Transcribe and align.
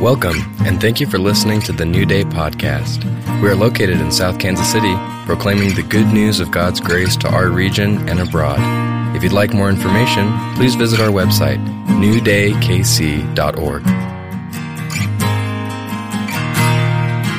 Welcome, 0.00 0.36
and 0.60 0.80
thank 0.80 0.98
you 0.98 1.06
for 1.06 1.18
listening 1.18 1.60
to 1.60 1.72
the 1.72 1.84
New 1.84 2.06
Day 2.06 2.24
podcast. 2.24 3.04
We 3.42 3.50
are 3.50 3.54
located 3.54 4.00
in 4.00 4.10
South 4.10 4.38
Kansas 4.38 4.72
City, 4.72 4.94
proclaiming 5.26 5.74
the 5.74 5.82
good 5.82 6.06
news 6.06 6.40
of 6.40 6.50
God's 6.50 6.80
grace 6.80 7.18
to 7.18 7.28
our 7.28 7.50
region 7.50 8.08
and 8.08 8.18
abroad. 8.18 8.58
If 9.14 9.22
you'd 9.22 9.34
like 9.34 9.52
more 9.52 9.68
information, 9.68 10.32
please 10.56 10.74
visit 10.74 11.00
our 11.00 11.10
website, 11.10 11.62
newdaykc.org. 11.88 13.82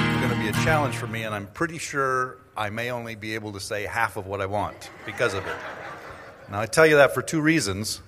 It's 0.03 0.21
going 0.21 0.29
to 0.29 0.39
be 0.39 0.49
a 0.49 0.63
challenge 0.63 0.95
for 0.95 1.07
me, 1.07 1.23
and 1.23 1.33
I'm 1.33 1.47
pretty 1.47 1.79
sure 1.79 2.37
I 2.55 2.69
may 2.69 2.91
only 2.91 3.15
be 3.15 3.33
able 3.33 3.53
to 3.53 3.59
say 3.59 3.87
half 3.87 4.17
of 4.17 4.27
what 4.27 4.39
I 4.39 4.45
want 4.45 4.91
because 5.07 5.33
of 5.33 5.47
it. 5.47 5.55
Now, 6.51 6.59
I 6.61 6.67
tell 6.67 6.85
you 6.85 6.97
that 6.97 7.15
for 7.15 7.23
two 7.23 7.41
reasons. 7.41 8.01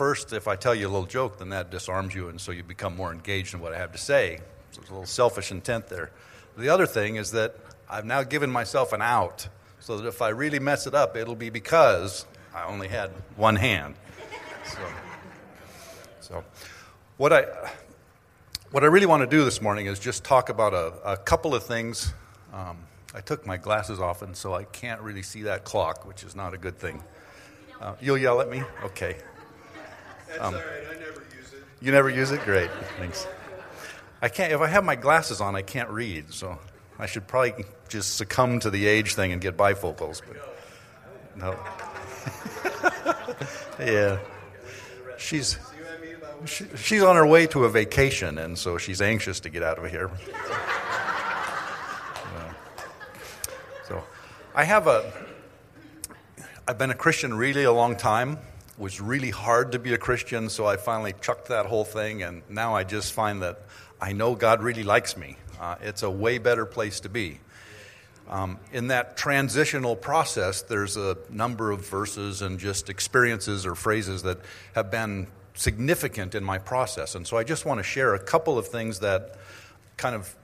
First, 0.00 0.32
if 0.32 0.48
I 0.48 0.56
tell 0.56 0.74
you 0.74 0.86
a 0.86 0.88
little 0.88 1.04
joke, 1.04 1.36
then 1.40 1.50
that 1.50 1.70
disarms 1.70 2.14
you, 2.14 2.30
and 2.30 2.40
so 2.40 2.52
you 2.52 2.62
become 2.62 2.96
more 2.96 3.12
engaged 3.12 3.52
in 3.52 3.60
what 3.60 3.74
I 3.74 3.76
have 3.76 3.92
to 3.92 3.98
say. 3.98 4.38
So 4.70 4.80
there's 4.80 4.88
a 4.88 4.92
little 4.94 5.04
selfish 5.04 5.50
intent 5.50 5.88
there. 5.88 6.10
The 6.56 6.70
other 6.70 6.86
thing 6.86 7.16
is 7.16 7.32
that 7.32 7.54
I've 7.86 8.06
now 8.06 8.22
given 8.22 8.50
myself 8.50 8.94
an 8.94 9.02
out, 9.02 9.46
so 9.78 9.98
that 9.98 10.08
if 10.08 10.22
I 10.22 10.30
really 10.30 10.58
mess 10.58 10.86
it 10.86 10.94
up, 10.94 11.18
it'll 11.18 11.34
be 11.36 11.50
because 11.50 12.24
I 12.54 12.64
only 12.64 12.88
had 12.88 13.10
one 13.36 13.56
hand. 13.56 13.94
So, 14.64 14.78
so 16.20 16.44
what 17.18 17.34
I 17.34 17.44
what 18.70 18.84
I 18.84 18.86
really 18.86 19.04
want 19.04 19.20
to 19.20 19.26
do 19.26 19.44
this 19.44 19.60
morning 19.60 19.84
is 19.84 19.98
just 19.98 20.24
talk 20.24 20.48
about 20.48 20.72
a, 20.72 20.94
a 21.04 21.16
couple 21.18 21.54
of 21.54 21.64
things. 21.64 22.14
Um, 22.54 22.78
I 23.14 23.20
took 23.20 23.46
my 23.46 23.58
glasses 23.58 24.00
off, 24.00 24.22
and 24.22 24.34
so 24.34 24.54
I 24.54 24.64
can't 24.64 25.02
really 25.02 25.22
see 25.22 25.42
that 25.42 25.64
clock, 25.64 26.06
which 26.06 26.24
is 26.24 26.34
not 26.34 26.54
a 26.54 26.56
good 26.56 26.78
thing. 26.78 27.04
Uh, 27.78 27.96
you'll 28.00 28.16
yell 28.16 28.40
at 28.40 28.48
me? 28.48 28.62
Okay. 28.82 29.18
That's 30.30 30.40
Um, 30.40 30.54
all 30.54 30.60
right. 30.60 30.66
I 30.90 30.94
never 30.94 31.22
use 31.36 31.52
it. 31.52 31.62
You 31.80 31.92
never 31.92 32.10
use 32.10 32.30
it? 32.30 32.40
Great. 32.44 32.70
Thanks. 32.98 33.26
I 34.22 34.28
can't, 34.28 34.52
if 34.52 34.60
I 34.60 34.66
have 34.66 34.84
my 34.84 34.96
glasses 34.96 35.40
on, 35.40 35.56
I 35.56 35.62
can't 35.62 35.88
read, 35.90 36.32
so 36.34 36.58
I 36.98 37.06
should 37.06 37.26
probably 37.26 37.64
just 37.88 38.16
succumb 38.16 38.60
to 38.60 38.70
the 38.70 38.86
age 38.86 39.14
thing 39.14 39.32
and 39.32 39.40
get 39.40 39.56
bifocals. 39.56 40.20
But 40.26 40.36
no. 41.36 41.56
yeah. 43.92 44.18
She's, 45.18 45.58
she, 46.44 46.64
she's 46.76 47.02
on 47.02 47.16
her 47.16 47.26
way 47.26 47.46
to 47.48 47.64
a 47.64 47.70
vacation, 47.70 48.38
and 48.38 48.58
so 48.58 48.76
she's 48.78 49.00
anxious 49.02 49.40
to 49.40 49.48
get 49.50 49.62
out 49.62 49.78
of 49.78 49.90
here. 49.90 50.10
Yeah. 52.32 52.52
So 53.88 54.04
I 54.54 54.64
have 54.64 54.86
a, 54.86 55.12
I've 56.68 56.78
been 56.78 56.90
a 56.90 56.94
Christian 56.94 57.34
really 57.34 57.64
a 57.64 57.72
long 57.72 57.96
time. 57.96 58.38
Was 58.80 58.98
really 58.98 59.28
hard 59.28 59.72
to 59.72 59.78
be 59.78 59.92
a 59.92 59.98
Christian, 59.98 60.48
so 60.48 60.64
I 60.66 60.78
finally 60.78 61.12
chucked 61.20 61.48
that 61.48 61.66
whole 61.66 61.84
thing, 61.84 62.22
and 62.22 62.40
now 62.48 62.74
I 62.74 62.82
just 62.82 63.12
find 63.12 63.42
that 63.42 63.60
I 64.00 64.14
know 64.14 64.34
God 64.34 64.62
really 64.62 64.84
likes 64.84 65.18
me. 65.18 65.36
Uh, 65.60 65.74
it's 65.82 66.02
a 66.02 66.08
way 66.10 66.38
better 66.38 66.64
place 66.64 67.00
to 67.00 67.10
be. 67.10 67.40
Um, 68.30 68.58
in 68.72 68.88
that 68.88 69.18
transitional 69.18 69.96
process, 69.96 70.62
there's 70.62 70.96
a 70.96 71.18
number 71.28 71.70
of 71.70 71.86
verses 71.86 72.40
and 72.40 72.58
just 72.58 72.88
experiences 72.88 73.66
or 73.66 73.74
phrases 73.74 74.22
that 74.22 74.38
have 74.74 74.90
been 74.90 75.26
significant 75.52 76.34
in 76.34 76.42
my 76.42 76.56
process. 76.56 77.14
And 77.14 77.26
so 77.26 77.36
I 77.36 77.44
just 77.44 77.66
want 77.66 77.80
to 77.80 77.84
share 77.84 78.14
a 78.14 78.18
couple 78.18 78.56
of 78.56 78.68
things 78.68 79.00
that 79.00 79.36
kind 79.98 80.14
of 80.14 80.34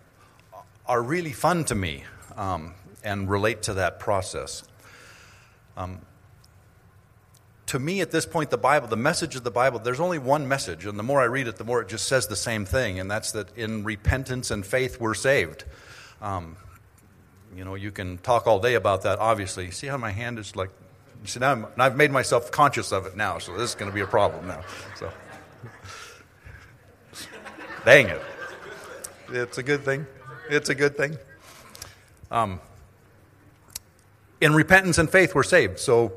are 0.86 1.02
really 1.02 1.32
fun 1.32 1.64
to 1.64 1.74
me 1.74 2.04
um, 2.36 2.74
and 3.02 3.30
relate 3.30 3.62
to 3.62 3.72
that 3.74 3.98
process. 3.98 4.62
Um, 5.78 6.02
to 7.76 7.84
me, 7.84 8.00
at 8.00 8.10
this 8.10 8.24
point, 8.24 8.48
the 8.48 8.56
Bible, 8.56 8.88
the 8.88 8.96
message 8.96 9.36
of 9.36 9.44
the 9.44 9.50
Bible, 9.50 9.78
there's 9.78 10.00
only 10.00 10.18
one 10.18 10.48
message, 10.48 10.86
and 10.86 10.98
the 10.98 11.02
more 11.02 11.20
I 11.20 11.24
read 11.24 11.46
it, 11.46 11.56
the 11.56 11.64
more 11.64 11.82
it 11.82 11.88
just 11.88 12.08
says 12.08 12.26
the 12.26 12.36
same 12.36 12.64
thing, 12.64 12.98
and 12.98 13.10
that's 13.10 13.32
that 13.32 13.54
in 13.54 13.84
repentance 13.84 14.50
and 14.50 14.64
faith 14.64 14.98
we're 14.98 15.12
saved. 15.12 15.64
Um, 16.22 16.56
you 17.54 17.64
know, 17.64 17.74
you 17.74 17.90
can 17.90 18.16
talk 18.16 18.46
all 18.46 18.60
day 18.60 18.74
about 18.74 19.02
that, 19.02 19.18
obviously. 19.18 19.70
See 19.72 19.88
how 19.88 19.98
my 19.98 20.10
hand 20.10 20.38
is 20.38 20.56
like, 20.56 20.70
see, 21.26 21.38
now 21.38 21.52
I'm, 21.52 21.66
I've 21.76 21.96
made 21.96 22.10
myself 22.10 22.50
conscious 22.50 22.92
of 22.92 23.04
it 23.04 23.14
now, 23.14 23.38
so 23.38 23.52
this 23.52 23.68
is 23.70 23.74
going 23.74 23.90
to 23.90 23.94
be 23.94 24.00
a 24.00 24.06
problem 24.06 24.48
now. 24.48 24.62
So, 24.98 25.12
dang 27.84 28.06
it. 28.06 28.22
It's 29.28 29.58
a 29.58 29.62
good 29.62 29.84
thing. 29.84 30.06
It's 30.48 30.70
a 30.70 30.74
good 30.74 30.96
thing. 30.96 31.18
Um, 32.30 32.58
in 34.40 34.54
repentance 34.54 34.96
and 34.96 35.10
faith, 35.10 35.34
we're 35.34 35.42
saved. 35.42 35.78
So 35.78 36.12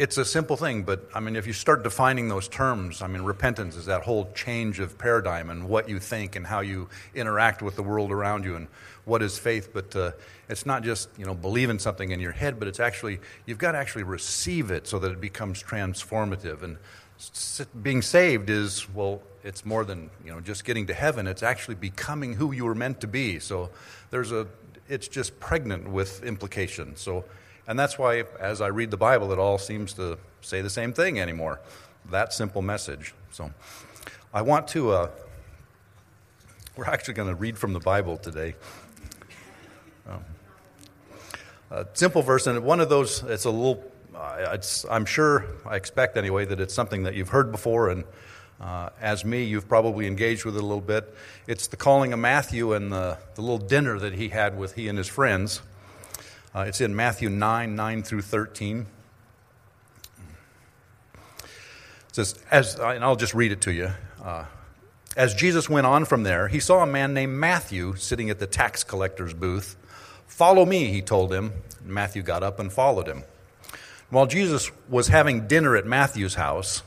it's 0.00 0.16
a 0.16 0.24
simple 0.24 0.56
thing, 0.56 0.82
but 0.82 1.06
I 1.14 1.20
mean, 1.20 1.36
if 1.36 1.46
you 1.46 1.52
start 1.52 1.82
defining 1.82 2.28
those 2.28 2.48
terms, 2.48 3.02
I 3.02 3.06
mean, 3.06 3.20
repentance 3.20 3.76
is 3.76 3.84
that 3.84 4.00
whole 4.00 4.32
change 4.32 4.80
of 4.80 4.96
paradigm 4.96 5.50
and 5.50 5.68
what 5.68 5.90
you 5.90 5.98
think 6.00 6.36
and 6.36 6.46
how 6.46 6.60
you 6.60 6.88
interact 7.14 7.60
with 7.60 7.76
the 7.76 7.82
world 7.82 8.10
around 8.10 8.46
you 8.46 8.56
and 8.56 8.68
what 9.04 9.20
is 9.20 9.38
faith. 9.38 9.74
But 9.74 9.94
uh, 9.94 10.12
it's 10.48 10.64
not 10.64 10.84
just, 10.84 11.10
you 11.18 11.26
know, 11.26 11.34
believing 11.34 11.78
something 11.78 12.12
in 12.12 12.18
your 12.18 12.32
head, 12.32 12.58
but 12.58 12.66
it's 12.66 12.80
actually, 12.80 13.20
you've 13.44 13.58
got 13.58 13.72
to 13.72 13.78
actually 13.78 14.04
receive 14.04 14.70
it 14.70 14.86
so 14.86 14.98
that 15.00 15.12
it 15.12 15.20
becomes 15.20 15.62
transformative. 15.62 16.62
And 16.62 16.78
being 17.82 18.00
saved 18.00 18.48
is, 18.48 18.88
well, 18.94 19.20
it's 19.44 19.66
more 19.66 19.84
than, 19.84 20.08
you 20.24 20.32
know, 20.32 20.40
just 20.40 20.64
getting 20.64 20.86
to 20.86 20.94
heaven. 20.94 21.26
It's 21.26 21.42
actually 21.42 21.74
becoming 21.74 22.32
who 22.32 22.52
you 22.52 22.64
were 22.64 22.74
meant 22.74 23.02
to 23.02 23.06
be. 23.06 23.38
So 23.38 23.68
there's 24.08 24.32
a, 24.32 24.46
it's 24.88 25.08
just 25.08 25.38
pregnant 25.40 25.90
with 25.90 26.24
implication. 26.24 26.96
So, 26.96 27.26
and 27.70 27.78
that's 27.78 27.96
why, 27.96 28.24
as 28.40 28.60
I 28.60 28.66
read 28.66 28.90
the 28.90 28.96
Bible, 28.96 29.30
it 29.30 29.38
all 29.38 29.56
seems 29.56 29.92
to 29.92 30.18
say 30.40 30.60
the 30.60 30.68
same 30.68 30.92
thing 30.92 31.20
anymore. 31.20 31.60
That 32.10 32.32
simple 32.32 32.62
message. 32.62 33.14
So, 33.30 33.52
I 34.34 34.42
want 34.42 34.66
to. 34.68 34.90
Uh, 34.90 35.10
we're 36.76 36.86
actually 36.86 37.14
going 37.14 37.28
to 37.28 37.36
read 37.36 37.56
from 37.56 37.72
the 37.72 37.78
Bible 37.78 38.16
today. 38.16 38.56
Um, 40.08 40.24
a 41.70 41.86
simple 41.92 42.22
verse, 42.22 42.48
and 42.48 42.64
one 42.64 42.80
of 42.80 42.88
those. 42.88 43.22
It's 43.22 43.44
a 43.44 43.50
little. 43.50 43.84
Uh, 44.16 44.50
it's, 44.54 44.84
I'm 44.90 45.04
sure. 45.04 45.46
I 45.64 45.76
expect 45.76 46.16
anyway 46.16 46.46
that 46.46 46.58
it's 46.58 46.74
something 46.74 47.04
that 47.04 47.14
you've 47.14 47.28
heard 47.28 47.52
before, 47.52 47.90
and 47.90 48.02
uh, 48.60 48.88
as 49.00 49.24
me, 49.24 49.44
you've 49.44 49.68
probably 49.68 50.08
engaged 50.08 50.44
with 50.44 50.56
it 50.56 50.62
a 50.62 50.66
little 50.66 50.80
bit. 50.80 51.14
It's 51.46 51.68
the 51.68 51.76
calling 51.76 52.12
of 52.12 52.18
Matthew 52.18 52.72
and 52.72 52.92
the, 52.92 53.16
the 53.36 53.42
little 53.42 53.64
dinner 53.64 53.96
that 54.00 54.14
he 54.14 54.30
had 54.30 54.58
with 54.58 54.74
he 54.74 54.88
and 54.88 54.98
his 54.98 55.06
friends. 55.06 55.62
Uh, 56.52 56.64
it's 56.66 56.80
in 56.80 56.96
Matthew 56.96 57.28
9, 57.28 57.76
9 57.76 58.02
through 58.02 58.22
13. 58.22 58.86
It 61.44 61.48
says, 62.10 62.42
as, 62.50 62.74
and 62.74 63.04
I'll 63.04 63.14
just 63.14 63.34
read 63.34 63.52
it 63.52 63.60
to 63.62 63.72
you. 63.72 63.90
Uh, 64.20 64.46
as 65.16 65.32
Jesus 65.34 65.68
went 65.68 65.86
on 65.86 66.04
from 66.04 66.24
there, 66.24 66.48
he 66.48 66.58
saw 66.58 66.82
a 66.82 66.86
man 66.86 67.14
named 67.14 67.34
Matthew 67.34 67.94
sitting 67.94 68.30
at 68.30 68.40
the 68.40 68.48
tax 68.48 68.82
collector's 68.82 69.32
booth. 69.32 69.76
Follow 70.26 70.66
me, 70.66 70.86
he 70.86 71.02
told 71.02 71.32
him. 71.32 71.52
Matthew 71.84 72.22
got 72.22 72.42
up 72.42 72.58
and 72.58 72.72
followed 72.72 73.06
him. 73.06 73.22
While 74.08 74.26
Jesus 74.26 74.72
was 74.88 75.06
having 75.06 75.46
dinner 75.46 75.76
at 75.76 75.86
Matthew's 75.86 76.34
house, 76.34 76.82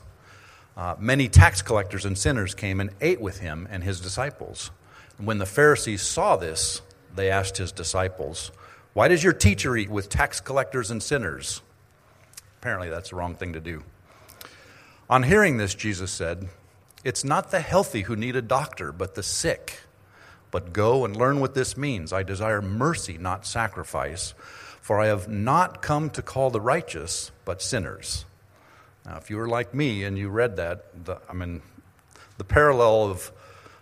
uh, 0.76 0.96
many 1.00 1.30
tax 1.30 1.62
collectors 1.62 2.04
and 2.04 2.18
sinners 2.18 2.54
came 2.54 2.82
and 2.82 2.90
ate 3.00 3.22
with 3.22 3.40
him 3.40 3.66
and 3.72 3.82
his 3.82 4.02
disciples. 4.02 4.72
When 5.18 5.38
the 5.38 5.46
Pharisees 5.46 6.02
saw 6.02 6.36
this, 6.36 6.82
they 7.16 7.30
asked 7.30 7.58
his 7.58 7.72
disciples, 7.72 8.52
Why 8.94 9.08
does 9.08 9.24
your 9.24 9.34
teacher 9.34 9.76
eat 9.76 9.90
with 9.90 10.10
tax 10.10 10.40
collectors 10.40 10.92
and 10.92 11.02
sinners? 11.02 11.62
Apparently, 12.60 12.90
that's 12.90 13.10
the 13.10 13.16
wrong 13.16 13.36
thing 13.36 13.54
to 13.54 13.60
do. 13.60 13.84
On 15.10 15.24
hearing 15.24 15.58
this, 15.58 15.74
Jesus 15.74 16.12
said, 16.12 16.48
It's 17.04 17.24
not 17.24 17.50
the 17.50 17.60
healthy 17.60 18.02
who 18.04 18.16
need 18.16 18.36
a 18.36 18.42
doctor, 18.42 18.92
but 18.92 19.16
the 19.16 19.24
sick. 19.24 19.80
But 20.52 20.72
go 20.72 21.04
and 21.06 21.16
learn 21.16 21.40
what 21.40 21.56
this 21.56 21.76
means. 21.76 22.14
I 22.14 22.22
desire 22.22 22.62
mercy, 22.62 23.18
not 23.18 23.48
sacrifice, 23.48 24.36
for 24.80 25.00
I 25.00 25.08
have 25.08 25.28
not 25.28 25.82
come 25.82 26.12
to 26.12 26.22
call 26.22 26.52
the 26.52 26.62
righteous, 26.62 27.32
but 27.46 27.62
sinners. 27.62 28.26
Now, 29.06 29.18
if 29.18 29.32
you 29.32 29.38
were 29.38 29.48
like 29.48 29.74
me 29.74 30.04
and 30.04 30.18
you 30.18 30.30
read 30.30 30.58
that, 30.58 31.06
the, 31.06 31.18
I 31.28 31.34
mean, 31.34 31.64
the 32.38 32.44
parallel 32.44 33.10
of 33.10 33.32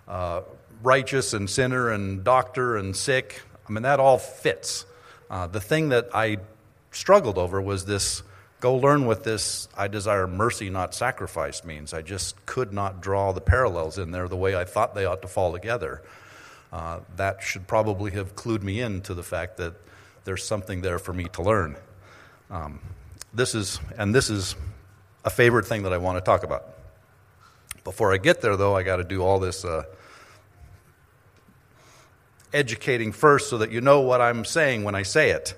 uh, 0.07 0.41
righteous 0.81 1.33
and 1.33 1.49
sinner 1.49 1.89
and 1.89 2.23
doctor 2.23 2.77
and 2.77 2.95
sick, 2.95 3.41
I 3.67 3.71
mean, 3.73 3.83
that 3.83 3.99
all 3.99 4.17
fits. 4.17 4.85
Uh, 5.31 5.47
the 5.47 5.61
thing 5.61 5.89
that 5.89 6.09
I 6.13 6.39
struggled 6.91 7.37
over 7.37 7.61
was 7.61 7.85
this 7.85 8.21
go 8.59 8.75
learn 8.75 9.05
what 9.05 9.23
this 9.23 9.69
I 9.75 9.87
desire 9.87 10.27
mercy, 10.27 10.69
not 10.69 10.93
sacrifice 10.93 11.63
means. 11.63 11.93
I 11.93 12.01
just 12.01 12.45
could 12.45 12.73
not 12.73 13.01
draw 13.01 13.31
the 13.31 13.41
parallels 13.41 13.97
in 13.97 14.11
there 14.11 14.27
the 14.27 14.35
way 14.35 14.55
I 14.55 14.65
thought 14.65 14.93
they 14.93 15.05
ought 15.05 15.21
to 15.21 15.29
fall 15.29 15.53
together. 15.53 16.03
Uh, 16.71 16.99
that 17.15 17.41
should 17.41 17.65
probably 17.65 18.11
have 18.11 18.35
clued 18.35 18.61
me 18.61 18.81
in 18.81 19.01
to 19.01 19.13
the 19.13 19.23
fact 19.23 19.57
that 19.57 19.73
there's 20.25 20.43
something 20.43 20.81
there 20.81 20.99
for 20.99 21.13
me 21.13 21.23
to 21.33 21.41
learn. 21.41 21.75
Um, 22.49 22.79
this 23.33 23.55
is, 23.55 23.79
and 23.97 24.13
this 24.13 24.29
is 24.29 24.55
a 25.25 25.29
favorite 25.29 25.65
thing 25.65 25.83
that 25.83 25.93
I 25.93 25.97
want 25.97 26.17
to 26.17 26.21
talk 26.21 26.43
about. 26.43 26.67
Before 27.83 28.13
I 28.13 28.17
get 28.17 28.41
there, 28.41 28.57
though, 28.57 28.75
I 28.75 28.83
got 28.83 28.97
to 28.97 29.03
do 29.03 29.23
all 29.23 29.39
this 29.39 29.65
uh, 29.65 29.83
educating 32.53 33.11
first 33.11 33.49
so 33.49 33.59
that 33.59 33.71
you 33.71 33.81
know 33.81 34.01
what 34.01 34.21
I'm 34.21 34.45
saying 34.45 34.83
when 34.83 34.95
I 34.95 35.03
say 35.03 35.31
it. 35.31 35.53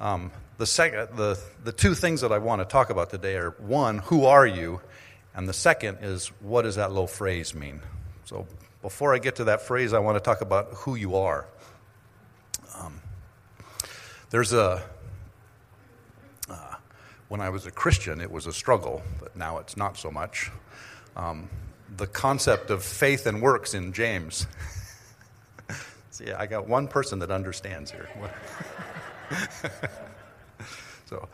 Um, 0.00 0.30
the, 0.58 0.66
second, 0.66 1.16
the, 1.16 1.38
the 1.64 1.72
two 1.72 1.94
things 1.94 2.20
that 2.20 2.32
I 2.32 2.38
want 2.38 2.60
to 2.60 2.64
talk 2.64 2.90
about 2.90 3.10
today 3.10 3.36
are 3.36 3.50
one, 3.58 3.98
who 3.98 4.24
are 4.26 4.46
you? 4.46 4.80
And 5.34 5.48
the 5.48 5.52
second 5.52 5.98
is, 6.02 6.28
what 6.40 6.62
does 6.62 6.76
that 6.76 6.90
little 6.90 7.06
phrase 7.06 7.54
mean? 7.54 7.80
So 8.24 8.46
before 8.82 9.14
I 9.14 9.18
get 9.18 9.36
to 9.36 9.44
that 9.44 9.62
phrase, 9.62 9.92
I 9.92 9.98
want 10.00 10.16
to 10.16 10.20
talk 10.20 10.40
about 10.40 10.68
who 10.74 10.94
you 10.94 11.16
are. 11.16 11.46
Um, 12.76 13.00
there's 14.30 14.52
a, 14.52 14.82
uh, 16.50 16.74
when 17.28 17.40
I 17.40 17.50
was 17.50 17.66
a 17.66 17.70
Christian, 17.70 18.20
it 18.20 18.30
was 18.30 18.46
a 18.46 18.52
struggle, 18.52 19.02
but 19.20 19.36
now 19.36 19.58
it's 19.58 19.76
not 19.76 19.96
so 19.96 20.10
much. 20.10 20.50
Um, 21.16 21.48
the 21.96 22.06
concept 22.06 22.70
of 22.70 22.84
faith 22.84 23.26
and 23.26 23.40
works 23.40 23.74
in 23.74 23.92
James. 23.92 24.46
See, 26.18 26.32
I 26.32 26.46
got 26.46 26.66
one 26.66 26.88
person 26.88 27.20
that 27.20 27.30
understands 27.30 27.92
here. 27.92 28.08
so, 31.06 31.28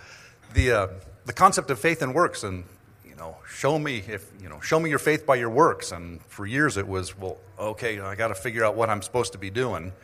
the, 0.52 0.72
uh, 0.72 0.88
the 1.24 1.32
concept 1.32 1.70
of 1.70 1.78
faith 1.78 2.02
and 2.02 2.14
works, 2.14 2.42
and 2.42 2.64
you 3.08 3.16
know, 3.16 3.34
show 3.48 3.78
me 3.78 4.02
if 4.06 4.30
you 4.42 4.50
know, 4.50 4.60
show 4.60 4.78
me 4.78 4.90
your 4.90 4.98
faith 4.98 5.24
by 5.24 5.36
your 5.36 5.48
works. 5.48 5.90
And 5.90 6.20
for 6.24 6.44
years 6.44 6.76
it 6.76 6.86
was, 6.86 7.16
well, 7.16 7.38
okay, 7.58 7.98
I 7.98 8.14
got 8.14 8.28
to 8.28 8.34
figure 8.34 8.62
out 8.62 8.74
what 8.74 8.90
I'm 8.90 9.00
supposed 9.00 9.32
to 9.32 9.38
be 9.38 9.48
doing. 9.48 9.94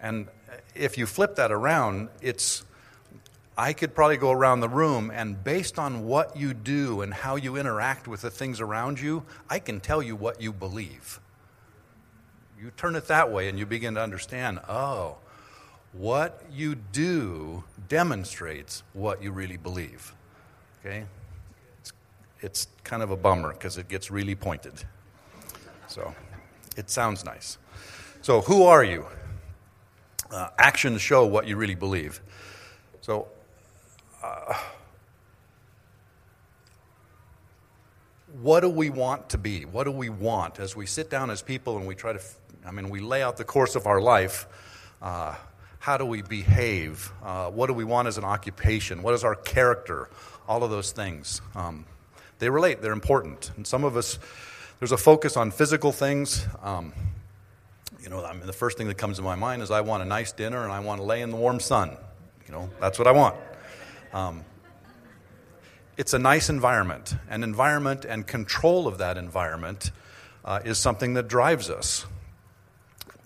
And 0.00 0.28
if 0.74 0.96
you 0.96 1.04
flip 1.04 1.36
that 1.36 1.52
around, 1.52 2.08
it's 2.22 2.64
I 3.58 3.74
could 3.74 3.94
probably 3.94 4.16
go 4.16 4.30
around 4.30 4.60
the 4.60 4.68
room 4.70 5.10
and 5.12 5.44
based 5.44 5.78
on 5.78 6.06
what 6.06 6.38
you 6.38 6.54
do 6.54 7.02
and 7.02 7.12
how 7.12 7.36
you 7.36 7.56
interact 7.56 8.08
with 8.08 8.22
the 8.22 8.30
things 8.30 8.62
around 8.62 8.98
you, 8.98 9.24
I 9.50 9.58
can 9.58 9.78
tell 9.78 10.02
you 10.02 10.16
what 10.16 10.40
you 10.40 10.54
believe. 10.54 11.20
You 12.62 12.70
turn 12.76 12.94
it 12.94 13.08
that 13.08 13.32
way 13.32 13.48
and 13.48 13.58
you 13.58 13.66
begin 13.66 13.94
to 13.96 14.00
understand, 14.00 14.60
oh, 14.68 15.16
what 15.92 16.44
you 16.52 16.76
do 16.76 17.64
demonstrates 17.88 18.84
what 18.92 19.20
you 19.20 19.32
really 19.32 19.56
believe. 19.56 20.14
Okay? 20.78 21.04
It's, 21.80 21.92
it's 22.40 22.66
kind 22.84 23.02
of 23.02 23.10
a 23.10 23.16
bummer 23.16 23.52
because 23.52 23.78
it 23.78 23.88
gets 23.88 24.12
really 24.12 24.36
pointed. 24.36 24.74
So, 25.88 26.14
it 26.76 26.88
sounds 26.88 27.24
nice. 27.24 27.58
So, 28.20 28.42
who 28.42 28.62
are 28.62 28.84
you? 28.84 29.06
Uh, 30.30 30.50
actions 30.56 31.02
show 31.02 31.26
what 31.26 31.48
you 31.48 31.56
really 31.56 31.74
believe. 31.74 32.20
So, 33.00 33.26
uh, 34.22 34.54
what 38.40 38.60
do 38.60 38.68
we 38.68 38.88
want 38.88 39.28
to 39.30 39.38
be? 39.38 39.64
What 39.64 39.84
do 39.84 39.90
we 39.90 40.08
want 40.08 40.58
as 40.58 40.74
we 40.74 40.86
sit 40.86 41.10
down 41.10 41.28
as 41.28 41.42
people 41.42 41.76
and 41.76 41.86
we 41.86 41.94
try 41.94 42.12
to, 42.12 42.20
I 42.64 42.70
mean, 42.70 42.90
we 42.90 43.00
lay 43.00 43.22
out 43.22 43.36
the 43.36 43.44
course 43.44 43.74
of 43.74 43.86
our 43.86 44.00
life? 44.00 44.46
Uh, 45.00 45.34
how 45.78 45.96
do 45.96 46.06
we 46.06 46.22
behave? 46.22 47.12
Uh, 47.24 47.50
what 47.50 47.66
do 47.66 47.74
we 47.74 47.84
want 47.84 48.06
as 48.08 48.18
an 48.18 48.24
occupation? 48.24 49.02
What 49.02 49.14
is 49.14 49.24
our 49.24 49.34
character? 49.34 50.08
All 50.46 50.62
of 50.62 50.70
those 50.70 50.92
things. 50.92 51.40
Um, 51.54 51.86
they 52.38 52.48
relate, 52.50 52.82
they're 52.82 52.92
important. 52.92 53.50
And 53.56 53.66
some 53.66 53.84
of 53.84 53.96
us, 53.96 54.18
there's 54.78 54.92
a 54.92 54.96
focus 54.96 55.36
on 55.36 55.50
physical 55.50 55.92
things. 55.92 56.46
Um, 56.62 56.92
you 58.00 58.10
know, 58.10 58.24
I 58.24 58.32
mean, 58.32 58.46
the 58.46 58.52
first 58.52 58.78
thing 58.78 58.88
that 58.88 58.98
comes 58.98 59.16
to 59.16 59.22
my 59.22 59.34
mind 59.34 59.62
is 59.62 59.70
I 59.70 59.80
want 59.80 60.02
a 60.02 60.06
nice 60.06 60.32
dinner 60.32 60.62
and 60.62 60.72
I 60.72 60.80
want 60.80 61.00
to 61.00 61.04
lay 61.04 61.20
in 61.20 61.30
the 61.30 61.36
warm 61.36 61.60
sun. 61.60 61.96
You 62.46 62.52
know, 62.52 62.70
that's 62.80 62.98
what 62.98 63.06
I 63.08 63.12
want. 63.12 63.36
Um, 64.12 64.44
it's 65.96 66.14
a 66.14 66.18
nice 66.18 66.48
environment. 66.48 67.14
An 67.28 67.42
environment 67.44 68.04
and 68.04 68.26
control 68.26 68.86
of 68.86 68.98
that 68.98 69.16
environment 69.18 69.90
uh, 70.44 70.60
is 70.64 70.78
something 70.78 71.14
that 71.14 71.28
drives 71.28 71.70
us. 71.70 72.06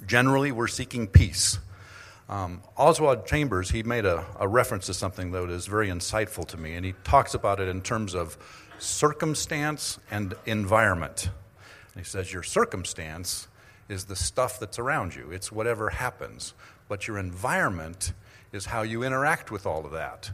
Generally, 0.06 0.52
we're 0.52 0.68
seeking 0.68 1.08
peace. 1.08 1.58
Um, 2.28 2.62
Oswald 2.76 3.26
Chambers, 3.26 3.70
he 3.70 3.82
made 3.82 4.04
a, 4.04 4.24
a, 4.38 4.48
reference 4.48 4.86
to 4.86 4.94
something 4.94 5.32
that 5.32 5.48
is 5.50 5.66
very 5.66 5.88
insightful 5.88 6.46
to 6.48 6.56
me, 6.56 6.74
and 6.74 6.84
he 6.84 6.94
talks 7.04 7.34
about 7.34 7.60
it 7.60 7.68
in 7.68 7.82
terms 7.82 8.14
of 8.14 8.36
circumstance 8.78 9.98
and 10.10 10.34
environment. 10.44 11.30
And 11.94 12.04
he 12.04 12.08
says, 12.08 12.32
Your 12.32 12.42
circumstance 12.42 13.48
is 13.88 14.04
the 14.04 14.16
stuff 14.16 14.58
that's 14.58 14.78
around 14.78 15.14
you, 15.14 15.30
it's 15.30 15.52
whatever 15.52 15.90
happens, 15.90 16.54
but 16.88 17.06
your 17.06 17.18
environment 17.18 18.12
is 18.52 18.66
how 18.66 18.82
you 18.82 19.02
interact 19.02 19.50
with 19.50 19.66
all 19.66 19.84
of 19.84 19.92
that. 19.92 20.30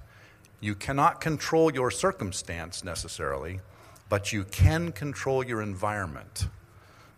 You 0.61 0.75
cannot 0.75 1.21
control 1.21 1.73
your 1.73 1.91
circumstance 1.91 2.85
necessarily, 2.85 3.61
but 4.09 4.33
you 4.33 4.45
can 4.45 4.93
control 4.93 5.45
your 5.45 5.61
environment. 5.61 6.49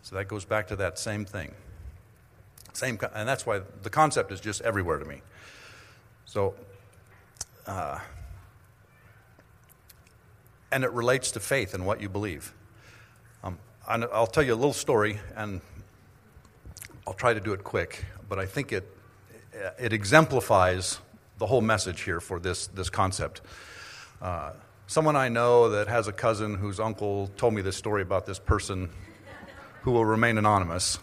So 0.03 0.17
that 0.17 0.29
goes 0.29 0.45
back 0.45 0.69
to 0.69 0.77
that 0.77 0.99
same 0.99 1.25
thing. 1.25 1.53
Same, 2.75 2.99
and 3.15 3.29
that's 3.29 3.47
why 3.47 3.61
the 3.82 3.91
concept 3.91 4.32
is 4.32 4.41
just 4.41 4.61
everywhere 4.61 4.99
to 4.99 5.05
me. 5.05 5.23
So, 6.26 6.55
uh, 7.67 8.00
and 10.73 10.82
it 10.82 10.91
relates 10.91 11.31
to 11.32 11.41
faith 11.41 11.73
and 11.73 11.87
what 11.87 12.00
you 12.00 12.09
believe. 12.09 12.53
Um, 13.44 13.59
I'll 13.87 14.26
tell 14.26 14.43
you 14.43 14.55
a 14.55 14.56
little 14.56 14.73
story, 14.73 15.21
and 15.37 15.61
I'll 17.06 17.15
try 17.15 17.32
to 17.32 17.41
do 17.41 17.53
it 17.53 17.62
quick, 17.62 18.05
but 18.29 18.41
I 18.41 18.47
think 18.47 18.73
it, 18.73 18.85
it 19.79 19.93
exemplifies 19.93 20.99
the 21.38 21.47
whole 21.47 21.61
message 21.61 22.00
here 22.00 22.20
for 22.20 22.41
this, 22.41 22.67
this 22.67 22.91
concept. 22.91 23.41
Uh, 24.20 24.50
someone 24.88 25.15
I 25.15 25.29
know 25.29 25.70
that 25.70 25.87
has 25.87 26.09
a 26.09 26.12
cousin 26.12 26.56
whose 26.56 26.81
uncle 26.81 27.31
told 27.37 27.55
me 27.55 27.62
this 27.62 27.77
story 27.77 28.03
about 28.03 28.27
this 28.27 28.41
person 28.41 28.91
who 29.82 29.93
will 29.93 30.05
remain 30.05 30.38
anonymous. 30.38 30.99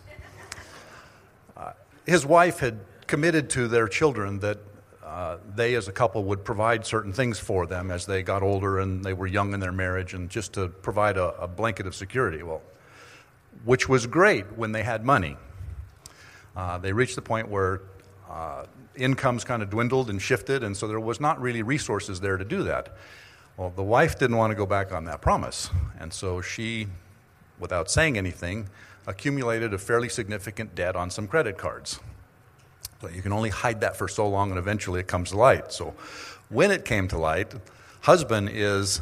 His 2.05 2.25
wife 2.25 2.59
had 2.59 2.79
committed 3.07 3.49
to 3.51 3.67
their 3.67 3.87
children 3.87 4.39
that 4.39 4.57
uh, 5.03 5.37
they, 5.55 5.75
as 5.75 5.87
a 5.87 5.91
couple, 5.91 6.23
would 6.23 6.43
provide 6.45 6.85
certain 6.85 7.11
things 7.11 7.39
for 7.39 7.65
them 7.65 7.91
as 7.91 8.05
they 8.05 8.23
got 8.23 8.41
older 8.41 8.79
and 8.79 9.03
they 9.03 9.13
were 9.13 9.27
young 9.27 9.53
in 9.53 9.59
their 9.59 9.71
marriage, 9.71 10.13
and 10.13 10.29
just 10.29 10.53
to 10.53 10.69
provide 10.69 11.17
a, 11.17 11.35
a 11.41 11.47
blanket 11.47 11.85
of 11.85 11.93
security. 11.93 12.43
Well, 12.43 12.61
which 13.65 13.89
was 13.89 14.07
great 14.07 14.57
when 14.57 14.71
they 14.71 14.83
had 14.83 15.03
money. 15.03 15.37
Uh, 16.55 16.77
they 16.77 16.93
reached 16.93 17.15
the 17.15 17.21
point 17.21 17.49
where 17.49 17.81
uh, 18.29 18.65
incomes 18.95 19.43
kind 19.43 19.61
of 19.61 19.69
dwindled 19.69 20.09
and 20.09 20.21
shifted, 20.21 20.63
and 20.63 20.75
so 20.75 20.87
there 20.87 20.99
was 20.99 21.19
not 21.19 21.39
really 21.41 21.61
resources 21.61 22.19
there 22.19 22.37
to 22.37 22.45
do 22.45 22.63
that. 22.63 22.95
Well, 23.57 23.71
the 23.75 23.83
wife 23.83 24.17
didn't 24.17 24.37
want 24.37 24.51
to 24.51 24.55
go 24.55 24.65
back 24.65 24.91
on 24.91 25.05
that 25.05 25.21
promise, 25.21 25.69
and 25.99 26.11
so 26.11 26.41
she, 26.41 26.87
without 27.59 27.91
saying 27.91 28.17
anything, 28.17 28.69
accumulated 29.07 29.73
a 29.73 29.77
fairly 29.77 30.09
significant 30.09 30.75
debt 30.75 30.95
on 30.95 31.09
some 31.09 31.27
credit 31.27 31.57
cards. 31.57 31.99
But 33.01 33.15
you 33.15 33.21
can 33.21 33.33
only 33.33 33.49
hide 33.49 33.81
that 33.81 33.97
for 33.97 34.07
so 34.07 34.27
long, 34.27 34.49
and 34.49 34.59
eventually 34.59 34.99
it 34.99 35.07
comes 35.07 35.31
to 35.31 35.37
light. 35.37 35.71
So 35.71 35.95
when 36.49 36.71
it 36.71 36.85
came 36.85 37.07
to 37.09 37.17
light, 37.17 37.53
husband 38.01 38.49
is, 38.53 39.01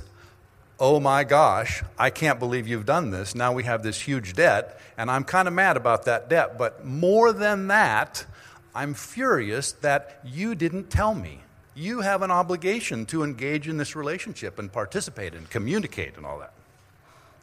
oh 0.79 0.99
my 0.99 1.23
gosh, 1.23 1.83
I 1.97 2.09
can't 2.09 2.39
believe 2.39 2.67
you've 2.67 2.85
done 2.85 3.11
this. 3.11 3.35
Now 3.35 3.51
we 3.51 3.63
have 3.63 3.83
this 3.83 3.99
huge 3.99 4.33
debt, 4.33 4.79
and 4.97 5.11
I'm 5.11 5.25
kind 5.25 5.47
of 5.47 5.53
mad 5.53 5.75
about 5.75 6.05
that 6.05 6.29
debt. 6.29 6.57
But 6.57 6.85
more 6.85 7.33
than 7.33 7.67
that, 7.67 8.25
I'm 8.73 8.93
furious 8.93 9.73
that 9.73 10.19
you 10.23 10.55
didn't 10.55 10.89
tell 10.89 11.13
me. 11.13 11.41
You 11.75 12.01
have 12.01 12.21
an 12.21 12.31
obligation 12.31 13.05
to 13.07 13.23
engage 13.23 13.67
in 13.67 13.77
this 13.77 13.95
relationship 13.95 14.59
and 14.59 14.71
participate 14.71 15.33
and 15.33 15.49
communicate 15.49 16.17
and 16.17 16.25
all 16.25 16.39
that. 16.39 16.53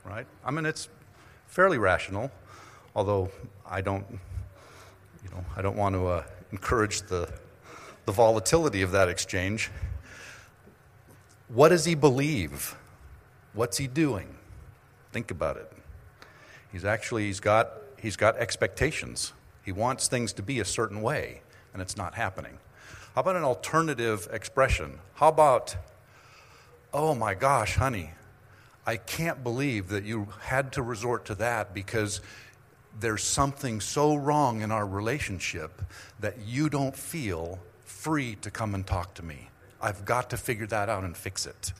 Right? 0.04 0.26
I 0.44 0.50
mean, 0.50 0.66
it's 0.66 0.88
fairly 1.48 1.78
rational, 1.78 2.30
although 2.96 3.28
I 3.68 3.82
don't, 3.82 4.06
you 5.22 5.30
know, 5.30 5.44
I 5.54 5.62
don't 5.62 5.76
want 5.76 5.94
to 5.94 6.06
uh, 6.06 6.24
encourage 6.50 7.02
the, 7.02 7.28
the 8.06 8.12
volatility 8.12 8.80
of 8.80 8.90
that 8.92 9.08
exchange. 9.08 9.70
What 11.48 11.68
does 11.68 11.84
he 11.84 11.94
believe? 11.94 12.74
What's 13.52 13.76
he 13.76 13.86
doing? 13.86 14.34
Think 15.12 15.30
about 15.30 15.58
it. 15.58 15.70
He's 16.72 16.84
actually 16.84 17.26
he's 17.26 17.38
got 17.38 17.70
he's 18.00 18.16
got 18.16 18.36
expectations. 18.36 19.32
He 19.64 19.72
wants 19.72 20.08
things 20.08 20.32
to 20.34 20.42
be 20.42 20.58
a 20.60 20.64
certain 20.64 21.02
way, 21.02 21.42
and 21.72 21.82
it's 21.82 21.96
not 21.96 22.14
happening. 22.14 22.58
How 23.14 23.20
about 23.20 23.36
an 23.36 23.44
alternative 23.44 24.28
expression? 24.32 24.98
How 25.14 25.28
about, 25.28 25.76
oh 26.92 27.14
my 27.14 27.34
gosh, 27.34 27.76
honey, 27.76 28.10
I 28.86 28.96
can't 28.96 29.42
believe 29.42 29.88
that 29.88 30.04
you 30.04 30.28
had 30.42 30.72
to 30.72 30.82
resort 30.82 31.24
to 31.26 31.34
that 31.36 31.74
because 31.74 32.20
there's 32.98 33.22
something 33.22 33.80
so 33.80 34.14
wrong 34.14 34.62
in 34.62 34.70
our 34.70 34.86
relationship 34.86 35.82
that 36.20 36.38
you 36.46 36.68
don't 36.68 36.96
feel 36.96 37.58
free 37.84 38.36
to 38.36 38.50
come 38.50 38.74
and 38.74 38.86
talk 38.86 39.14
to 39.14 39.22
me. 39.22 39.50
I've 39.80 40.04
got 40.04 40.30
to 40.30 40.36
figure 40.36 40.66
that 40.66 40.88
out 40.88 41.04
and 41.04 41.16
fix 41.16 41.46
it. 41.46 41.72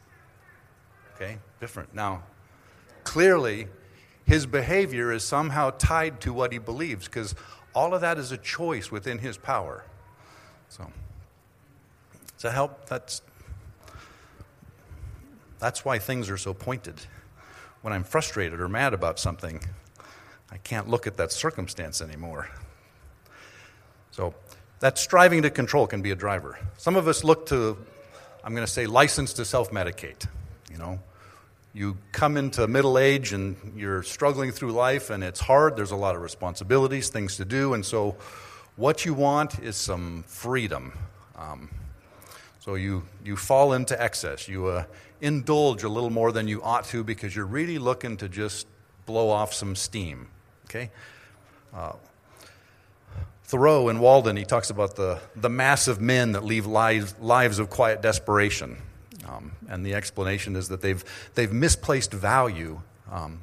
Okay? 1.15 1.39
Different. 1.61 1.95
Now, 1.95 2.23
clearly, 3.05 3.69
his 4.27 4.45
behavior 4.45 5.13
is 5.13 5.25
somehow 5.25 5.71
tied 5.71 6.21
to 6.23 6.33
what 6.33 6.53
he 6.53 6.59
believes 6.59 7.07
because 7.07 7.35
all 7.75 7.95
of 7.95 8.03
that 8.03 8.19
is 8.19 8.33
a 8.33 8.37
choice 8.37 8.91
within 8.91 9.19
his 9.19 9.39
power. 9.39 9.85
So, 10.69 10.91
does 12.35 12.43
that 12.43 12.53
help? 12.53 12.87
That's, 12.87 13.23
that's 15.59 15.85
why 15.85 15.99
things 15.99 16.29
are 16.29 16.37
so 16.37 16.53
pointed. 16.53 17.01
When 17.81 17.93
I'm 17.93 18.05
frustrated 18.05 18.61
or 18.61 18.69
mad 18.69 18.93
about 18.93 19.19
something, 19.19 19.61
I 20.51 20.59
can't 20.59 20.89
look 20.89 21.07
at 21.07 21.17
that 21.17 21.33
circumstance 21.33 22.01
anymore. 22.01 22.49
So, 24.11 24.35
that 24.81 24.99
striving 24.99 25.43
to 25.43 25.51
control 25.51 25.87
can 25.87 26.03
be 26.03 26.11
a 26.11 26.15
driver. 26.15 26.59
Some 26.77 26.97
of 26.97 27.09
us 27.09 27.25
look 27.25 27.47
to, 27.47 27.77
I'm 28.45 28.55
going 28.55 28.67
to 28.67 28.73
say, 28.73 28.87
license 28.87 29.33
to 29.35 29.45
self 29.45 29.71
medicate. 29.71 30.27
You 30.71 30.79
know, 30.79 30.99
you 31.73 31.97
come 32.13 32.37
into 32.37 32.67
middle 32.67 32.99
age 32.99 33.33
and 33.33 33.57
you're 33.77 34.03
struggling 34.03 34.53
through 34.53 34.73
life 34.73 35.11
and 35.11 35.25
it's 35.25 35.41
hard. 35.41 35.77
There's 35.77 35.91
a 35.91 35.97
lot 35.97 36.15
of 36.15 36.23
responsibilities, 36.23 37.09
things 37.09 37.37
to 37.37 37.45
do. 37.45 37.75
And 37.75 37.85
so, 37.85 38.17
what 38.77 39.05
you 39.05 39.15
want 39.15 39.59
is 39.61 39.77
some 39.77 40.25
freedom. 40.27 40.93
Um, 41.37 41.71
so, 42.61 42.75
you, 42.75 43.03
you 43.25 43.37
fall 43.37 43.73
into 43.73 44.01
excess. 44.01 44.49
You 44.49 44.67
uh, 44.67 44.85
indulge 45.21 45.83
a 45.83 45.89
little 45.89 46.11
more 46.11 46.33
than 46.33 46.49
you 46.49 46.63
ought 46.63 46.85
to 46.87 47.03
because 47.03 47.35
you're 47.35 47.47
really 47.47 47.79
looking 47.79 48.17
to 48.19 48.29
just 48.29 48.67
blow 49.07 49.31
off 49.31 49.55
some 49.55 49.75
steam. 49.75 50.29
Okay? 50.77 50.91
Uh, 51.75 51.93
Thoreau 53.45 53.89
in 53.89 53.99
Walden, 53.99 54.37
he 54.37 54.45
talks 54.45 54.71
about 54.71 54.97
the, 54.97 55.21
the 55.35 55.49
mass 55.49 55.89
of 55.89 56.01
men 56.01 56.33
that 56.33 56.45
leave 56.45 56.67
lives, 56.67 57.15
lives 57.21 57.59
of 57.59 57.71
quiet 57.71 58.03
desperation. 58.03 58.77
Um, 59.27 59.53
and 59.69 59.87
the 59.87 59.95
explanation 59.95 60.57
is 60.57 60.69
that 60.69 60.83
they've, 60.83 61.03
they've 61.35 61.53
misplaced 61.53 62.13
value. 62.13 62.81
Um, 63.11 63.41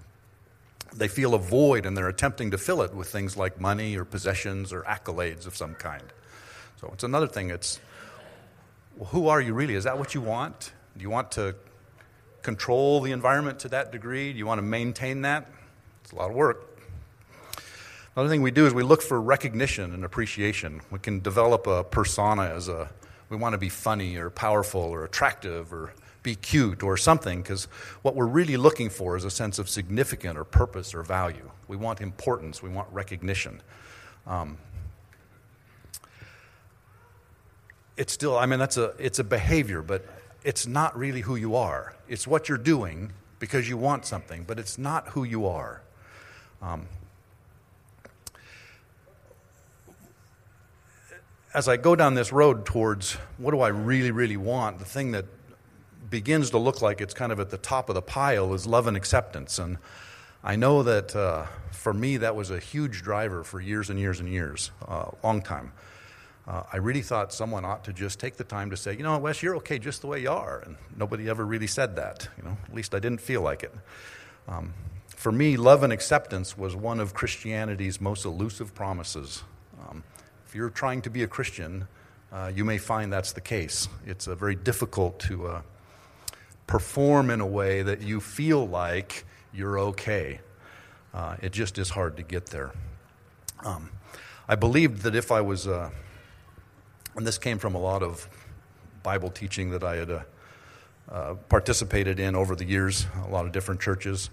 they 0.93 1.07
feel 1.07 1.33
a 1.33 1.39
void 1.39 1.85
and 1.85 1.97
they're 1.97 2.09
attempting 2.09 2.51
to 2.51 2.57
fill 2.57 2.81
it 2.81 2.93
with 2.93 3.07
things 3.09 3.35
like 3.35 3.59
money 3.59 3.97
or 3.97 4.05
possessions 4.05 4.71
or 4.71 4.81
accolades 4.83 5.47
of 5.47 5.55
some 5.55 5.73
kind. 5.73 6.03
So 6.79 6.91
it's 6.93 7.03
another 7.03 7.27
thing. 7.27 7.49
It's 7.49 7.79
well, 8.97 9.09
who 9.09 9.27
are 9.29 9.41
you 9.41 9.53
really? 9.53 9.73
Is 9.73 9.85
that 9.85 9.97
what 9.97 10.13
you 10.13 10.21
want? 10.21 10.73
Do 10.95 11.01
you 11.01 11.09
want 11.09 11.31
to 11.31 11.55
control 12.43 13.01
the 13.01 13.11
environment 13.11 13.59
to 13.59 13.69
that 13.69 13.91
degree? 13.91 14.33
Do 14.33 14.37
you 14.37 14.45
want 14.45 14.59
to 14.59 14.63
maintain 14.63 15.21
that? 15.21 15.49
It's 16.03 16.11
a 16.11 16.15
lot 16.15 16.29
of 16.29 16.35
work. 16.35 16.72
Another 18.15 18.29
thing 18.29 18.43
we 18.43 18.51
do 18.51 18.67
is 18.67 18.75
we 18.75 18.83
look 18.83 19.01
for 19.01 19.19
recognition 19.19 19.91
and 19.91 20.05
appreciation. 20.05 20.81
We 20.91 20.99
can 20.99 21.19
develop 21.21 21.65
a 21.65 21.83
persona 21.83 22.43
as 22.43 22.67
a, 22.67 22.87
we 23.29 23.37
want 23.37 23.53
to 23.53 23.57
be 23.57 23.69
funny 23.69 24.17
or 24.17 24.29
powerful 24.29 24.81
or 24.81 25.03
attractive 25.03 25.73
or 25.73 25.93
be 26.21 26.35
cute 26.35 26.83
or 26.83 26.95
something, 26.95 27.41
because 27.41 27.65
what 28.03 28.15
we're 28.15 28.27
really 28.27 28.55
looking 28.55 28.89
for 28.89 29.17
is 29.17 29.25
a 29.25 29.31
sense 29.31 29.57
of 29.57 29.67
significance 29.67 30.37
or 30.37 30.43
purpose 30.43 30.93
or 30.93 31.01
value. 31.01 31.49
We 31.67 31.75
want 31.75 32.01
importance, 32.01 32.61
we 32.61 32.69
want 32.69 32.87
recognition. 32.91 33.61
Um, 34.27 34.57
it's 37.97 38.13
still, 38.13 38.37
I 38.37 38.45
mean, 38.45 38.59
that's 38.59 38.77
a, 38.77 38.93
it's 38.99 39.19
a 39.19 39.23
behavior, 39.23 39.81
but 39.81 40.05
it's 40.43 40.67
not 40.67 40.95
really 40.95 41.21
who 41.21 41.35
you 41.35 41.55
are. 41.55 41.95
It's 42.07 42.27
what 42.27 42.47
you're 42.47 42.57
doing 42.59 43.11
because 43.39 43.67
you 43.67 43.75
want 43.75 44.05
something, 44.05 44.43
but 44.43 44.59
it's 44.59 44.77
not 44.77 45.09
who 45.09 45.23
you 45.23 45.47
are. 45.47 45.81
Um, 46.61 46.87
as 51.53 51.67
I 51.67 51.77
go 51.77 51.95
down 51.95 52.15
this 52.15 52.31
road 52.31 52.65
towards 52.65 53.13
what 53.37 53.51
do 53.51 53.61
I 53.61 53.67
really, 53.67 54.11
really 54.11 54.37
want, 54.37 54.79
the 54.79 54.85
thing 54.85 55.11
that 55.11 55.25
begins 56.09 56.49
to 56.51 56.57
look 56.57 56.81
like 56.81 56.99
it's 56.99 57.13
kind 57.13 57.31
of 57.31 57.39
at 57.39 57.49
the 57.49 57.57
top 57.57 57.89
of 57.89 57.95
the 57.95 58.01
pile 58.01 58.53
is 58.53 58.65
love 58.65 58.87
and 58.87 58.97
acceptance. 58.97 59.59
And 59.59 59.77
I 60.43 60.55
know 60.55 60.83
that 60.83 61.15
uh, 61.15 61.45
for 61.71 61.93
me, 61.93 62.17
that 62.17 62.35
was 62.35 62.49
a 62.49 62.59
huge 62.59 63.03
driver 63.03 63.43
for 63.43 63.61
years 63.61 63.89
and 63.89 63.99
years 63.99 64.19
and 64.19 64.27
years, 64.27 64.71
a 64.87 64.91
uh, 64.91 65.11
long 65.23 65.41
time. 65.41 65.73
Uh, 66.45 66.63
I 66.73 66.77
really 66.77 67.01
thought 67.01 67.31
someone 67.31 67.63
ought 67.63 67.85
to 67.85 67.93
just 67.93 68.19
take 68.19 68.35
the 68.35 68.43
time 68.43 68.69
to 68.71 68.77
say, 68.77 68.97
you 68.97 69.03
know, 69.03 69.17
Wes, 69.17 69.41
you're 69.41 69.55
okay 69.57 69.79
just 69.79 70.01
the 70.01 70.07
way 70.07 70.21
you 70.21 70.31
are. 70.31 70.61
And 70.65 70.75
nobody 70.97 71.29
ever 71.29 71.45
really 71.45 71.67
said 71.67 71.95
that. 71.95 72.27
You 72.37 72.43
know, 72.43 72.57
at 72.65 72.75
least 72.75 72.93
I 72.93 72.99
didn't 72.99 73.21
feel 73.21 73.41
like 73.41 73.63
it. 73.63 73.73
Um, 74.47 74.73
for 75.07 75.31
me, 75.31 75.55
love 75.55 75.83
and 75.83 75.93
acceptance 75.93 76.57
was 76.57 76.75
one 76.75 76.99
of 76.99 77.13
Christianity's 77.13 78.01
most 78.01 78.25
elusive 78.25 78.75
promises. 78.75 79.43
Um, 79.87 80.03
if 80.53 80.57
you're 80.57 80.69
trying 80.69 81.01
to 81.01 81.09
be 81.09 81.23
a 81.23 81.27
Christian, 81.27 81.87
uh, 82.31 82.51
you 82.55 82.63
may 82.63 82.77
find 82.77 83.11
that's 83.11 83.31
the 83.31 83.41
case. 83.41 83.89
It's 84.05 84.27
uh, 84.27 84.35
very 84.35 84.53
difficult 84.53 85.19
to 85.21 85.47
uh, 85.47 85.61
perform 86.67 87.31
in 87.31 87.41
a 87.41 87.47
way 87.47 87.81
that 87.81 88.03
you 88.03 88.21
feel 88.21 88.67
like 88.67 89.25
you're 89.51 89.79
okay. 89.79 90.41
Uh, 91.11 91.37
it 91.41 91.53
just 91.53 91.79
is 91.79 91.89
hard 91.89 92.17
to 92.17 92.21
get 92.21 92.45
there. 92.45 92.71
Um, 93.65 93.89
I 94.47 94.53
believed 94.53 95.01
that 95.01 95.15
if 95.15 95.31
I 95.31 95.41
was, 95.41 95.65
uh, 95.65 95.89
and 97.15 97.25
this 97.25 97.39
came 97.39 97.57
from 97.57 97.73
a 97.73 97.79
lot 97.79 98.03
of 98.03 98.29
Bible 99.01 99.31
teaching 99.31 99.71
that 99.71 99.83
I 99.83 99.95
had 99.95 100.23
uh, 101.11 101.33
participated 101.49 102.19
in 102.19 102.35
over 102.35 102.55
the 102.55 102.65
years, 102.65 103.07
a 103.25 103.31
lot 103.31 103.47
of 103.47 103.53
different 103.53 103.81
churches. 103.81 104.29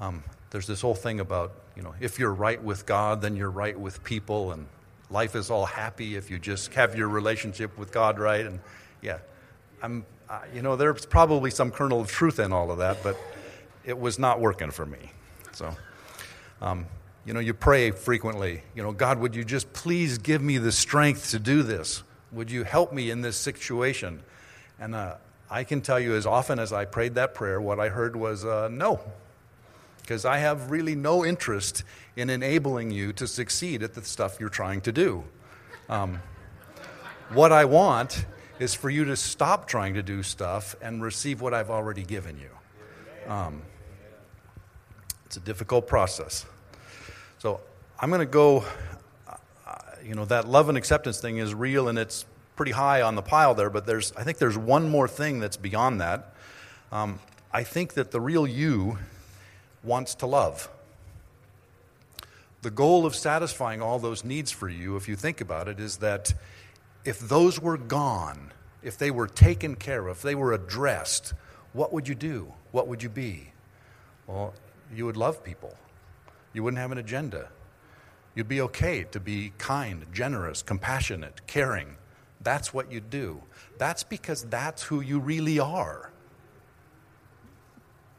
Um, 0.00 0.24
there's 0.50 0.66
this 0.66 0.80
whole 0.80 0.96
thing 0.96 1.20
about, 1.20 1.52
you 1.76 1.84
know, 1.84 1.94
if 2.00 2.18
you're 2.18 2.34
right 2.34 2.60
with 2.60 2.84
God, 2.84 3.22
then 3.22 3.36
you're 3.36 3.48
right 3.48 3.78
with 3.78 4.02
people, 4.02 4.50
and 4.50 4.66
life 5.12 5.36
is 5.36 5.50
all 5.50 5.66
happy 5.66 6.16
if 6.16 6.30
you 6.30 6.38
just 6.38 6.72
have 6.74 6.96
your 6.96 7.08
relationship 7.08 7.76
with 7.78 7.92
God 7.92 8.18
right. 8.18 8.46
And 8.46 8.60
yeah, 9.02 9.18
I'm, 9.82 10.06
you 10.54 10.62
know, 10.62 10.76
there's 10.76 11.06
probably 11.06 11.50
some 11.50 11.70
kernel 11.70 12.00
of 12.00 12.08
truth 12.08 12.38
in 12.38 12.52
all 12.52 12.70
of 12.70 12.78
that, 12.78 13.02
but 13.02 13.16
it 13.84 13.98
was 13.98 14.18
not 14.18 14.40
working 14.40 14.70
for 14.70 14.86
me. 14.86 15.12
So, 15.52 15.76
um, 16.60 16.86
you 17.24 17.34
know, 17.34 17.40
you 17.40 17.54
pray 17.54 17.90
frequently, 17.90 18.62
you 18.74 18.82
know, 18.82 18.92
God, 18.92 19.18
would 19.18 19.36
you 19.36 19.44
just 19.44 19.72
please 19.72 20.18
give 20.18 20.42
me 20.42 20.58
the 20.58 20.72
strength 20.72 21.30
to 21.30 21.38
do 21.38 21.62
this? 21.62 22.02
Would 22.32 22.50
you 22.50 22.64
help 22.64 22.92
me 22.92 23.10
in 23.10 23.20
this 23.20 23.36
situation? 23.36 24.22
And 24.80 24.94
uh, 24.94 25.16
I 25.50 25.64
can 25.64 25.82
tell 25.82 26.00
you, 26.00 26.14
as 26.14 26.26
often 26.26 26.58
as 26.58 26.72
I 26.72 26.86
prayed 26.86 27.14
that 27.16 27.34
prayer, 27.34 27.60
what 27.60 27.78
I 27.78 27.90
heard 27.90 28.16
was 28.16 28.44
uh, 28.44 28.68
no, 28.68 29.00
because 30.02 30.24
I 30.24 30.38
have 30.38 30.70
really 30.70 30.94
no 30.94 31.24
interest 31.24 31.84
in 32.16 32.28
enabling 32.28 32.90
you 32.90 33.12
to 33.14 33.26
succeed 33.26 33.82
at 33.82 33.94
the 33.94 34.02
stuff 34.02 34.38
you're 34.38 34.48
trying 34.48 34.80
to 34.82 34.92
do. 34.92 35.24
Um, 35.88 36.20
what 37.30 37.52
I 37.52 37.64
want 37.64 38.26
is 38.58 38.74
for 38.74 38.90
you 38.90 39.04
to 39.06 39.16
stop 39.16 39.66
trying 39.66 39.94
to 39.94 40.02
do 40.02 40.22
stuff 40.22 40.76
and 40.82 41.02
receive 41.02 41.40
what 41.40 41.54
I've 41.54 41.70
already 41.70 42.02
given 42.02 42.38
you. 42.38 43.32
Um, 43.32 43.62
it's 45.24 45.36
a 45.36 45.40
difficult 45.40 45.86
process. 45.86 46.44
So 47.38 47.60
I'm 47.98 48.10
going 48.10 48.20
to 48.20 48.26
go, 48.26 48.64
uh, 49.26 49.36
you 50.04 50.14
know, 50.14 50.24
that 50.26 50.46
love 50.46 50.68
and 50.68 50.76
acceptance 50.76 51.20
thing 51.20 51.38
is 51.38 51.54
real 51.54 51.88
and 51.88 51.98
it's 51.98 52.26
pretty 52.54 52.72
high 52.72 53.02
on 53.02 53.14
the 53.14 53.22
pile 53.22 53.54
there, 53.54 53.70
but 53.70 53.86
there's, 53.86 54.12
I 54.12 54.24
think 54.24 54.38
there's 54.38 54.58
one 54.58 54.90
more 54.90 55.08
thing 55.08 55.40
that's 55.40 55.56
beyond 55.56 56.00
that. 56.00 56.34
Um, 56.90 57.18
I 57.52 57.64
think 57.64 57.94
that 57.94 58.10
the 58.10 58.20
real 58.20 58.46
you 58.46 58.98
wants 59.82 60.14
to 60.16 60.26
love. 60.26 60.68
The 62.62 62.70
goal 62.70 63.06
of 63.06 63.14
satisfying 63.14 63.82
all 63.82 63.98
those 63.98 64.24
needs 64.24 64.52
for 64.52 64.68
you, 64.68 64.96
if 64.96 65.08
you 65.08 65.16
think 65.16 65.40
about 65.40 65.66
it, 65.66 65.80
is 65.80 65.96
that 65.98 66.32
if 67.04 67.18
those 67.18 67.60
were 67.60 67.76
gone, 67.76 68.52
if 68.82 68.96
they 68.96 69.10
were 69.10 69.26
taken 69.26 69.74
care 69.74 70.06
of, 70.06 70.18
if 70.18 70.22
they 70.22 70.34
were 70.34 70.52
addressed, 70.52 71.34
what 71.72 71.92
would 71.92 72.06
you 72.06 72.14
do? 72.14 72.52
What 72.70 72.86
would 72.86 73.02
you 73.02 73.08
be? 73.08 73.52
Well, 74.26 74.54
you 74.94 75.06
would 75.06 75.16
love 75.16 75.42
people. 75.42 75.74
You 76.52 76.62
wouldn't 76.62 76.80
have 76.80 76.92
an 76.92 76.98
agenda. 76.98 77.48
You'd 78.34 78.48
be 78.48 78.60
okay 78.62 79.04
to 79.04 79.20
be 79.20 79.52
kind, 79.58 80.06
generous, 80.12 80.62
compassionate, 80.62 81.46
caring. 81.46 81.96
That's 82.40 82.72
what 82.72 82.90
you 82.90 83.00
do. 83.00 83.42
That's 83.78 84.04
because 84.04 84.44
that's 84.44 84.84
who 84.84 85.00
you 85.00 85.18
really 85.18 85.58
are. 85.58 86.10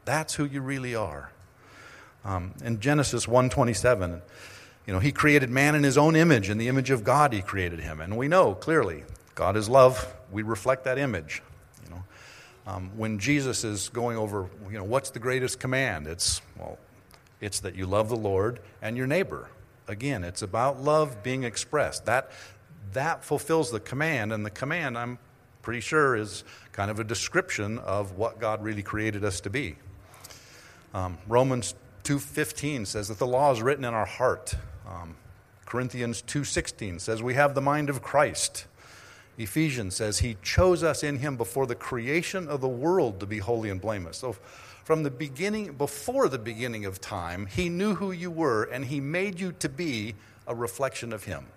That's 0.05 0.35
who 0.35 0.45
you 0.45 0.61
really 0.61 0.95
are. 0.95 1.32
Um, 2.25 2.53
in 2.63 2.79
Genesis 2.79 3.27
1:27, 3.27 4.21
you 4.85 4.93
know, 4.93 4.99
he 4.99 5.11
created 5.11 5.49
man 5.49 5.75
in 5.75 5.83
his 5.83 5.97
own 5.97 6.15
image, 6.15 6.49
in 6.49 6.57
the 6.57 6.67
image 6.67 6.89
of 6.89 7.03
God 7.03 7.33
he 7.33 7.41
created 7.41 7.79
him. 7.79 8.01
And 8.01 8.17
we 8.17 8.27
know 8.27 8.53
clearly, 8.53 9.03
God 9.35 9.57
is 9.57 9.69
love. 9.69 10.13
We 10.31 10.43
reflect 10.43 10.85
that 10.85 10.97
image. 10.97 11.41
You 11.83 11.95
know, 11.95 12.03
um, 12.67 12.91
when 12.97 13.19
Jesus 13.19 13.63
is 13.63 13.89
going 13.89 14.17
over, 14.17 14.49
you 14.69 14.77
know, 14.77 14.83
what's 14.83 15.09
the 15.09 15.19
greatest 15.19 15.59
command? 15.59 16.07
It's 16.07 16.41
well, 16.57 16.77
it's 17.41 17.59
that 17.61 17.75
you 17.75 17.85
love 17.85 18.09
the 18.09 18.15
Lord 18.15 18.59
and 18.81 18.95
your 18.95 19.07
neighbor. 19.07 19.49
Again, 19.87 20.23
it's 20.23 20.41
about 20.41 20.81
love 20.81 21.23
being 21.23 21.43
expressed. 21.43 22.05
That 22.05 22.31
that 22.93 23.23
fulfills 23.23 23.71
the 23.71 23.79
command, 23.79 24.31
and 24.31 24.45
the 24.45 24.49
command, 24.49 24.97
I'm 24.97 25.17
pretty 25.61 25.81
sure, 25.81 26.15
is 26.15 26.43
kind 26.71 26.91
of 26.91 26.99
a 26.99 27.03
description 27.03 27.79
of 27.79 28.17
what 28.17 28.39
God 28.39 28.63
really 28.63 28.83
created 28.83 29.23
us 29.25 29.41
to 29.41 29.49
be. 29.49 29.75
Um, 30.93 31.17
Romans 31.27 31.73
2.15 32.03 32.85
says 32.85 33.07
that 33.07 33.19
the 33.19 33.27
law 33.27 33.51
is 33.51 33.61
written 33.61 33.85
in 33.85 33.93
our 33.93 34.05
heart. 34.05 34.55
Um, 34.87 35.15
Corinthians 35.65 36.21
2.16 36.21 36.99
says 36.99 37.23
we 37.23 37.33
have 37.33 37.55
the 37.55 37.61
mind 37.61 37.89
of 37.89 38.01
Christ. 38.01 38.65
Ephesians 39.37 39.95
says 39.95 40.19
he 40.19 40.37
chose 40.43 40.83
us 40.83 41.01
in 41.01 41.17
him 41.17 41.37
before 41.37 41.65
the 41.65 41.75
creation 41.75 42.47
of 42.47 42.61
the 42.61 42.67
world 42.67 43.19
to 43.19 43.25
be 43.25 43.39
holy 43.39 43.69
and 43.69 43.81
blameless. 43.81 44.17
So 44.17 44.33
from 44.83 45.03
the 45.03 45.09
beginning, 45.09 45.73
before 45.73 46.27
the 46.27 46.37
beginning 46.37 46.85
of 46.85 46.99
time, 46.99 47.47
he 47.47 47.69
knew 47.69 47.95
who 47.95 48.11
you 48.11 48.29
were 48.29 48.63
and 48.63 48.85
he 48.85 48.99
made 48.99 49.39
you 49.39 49.53
to 49.53 49.69
be 49.69 50.15
a 50.45 50.53
reflection 50.53 51.13
of 51.13 51.23
him. 51.23 51.47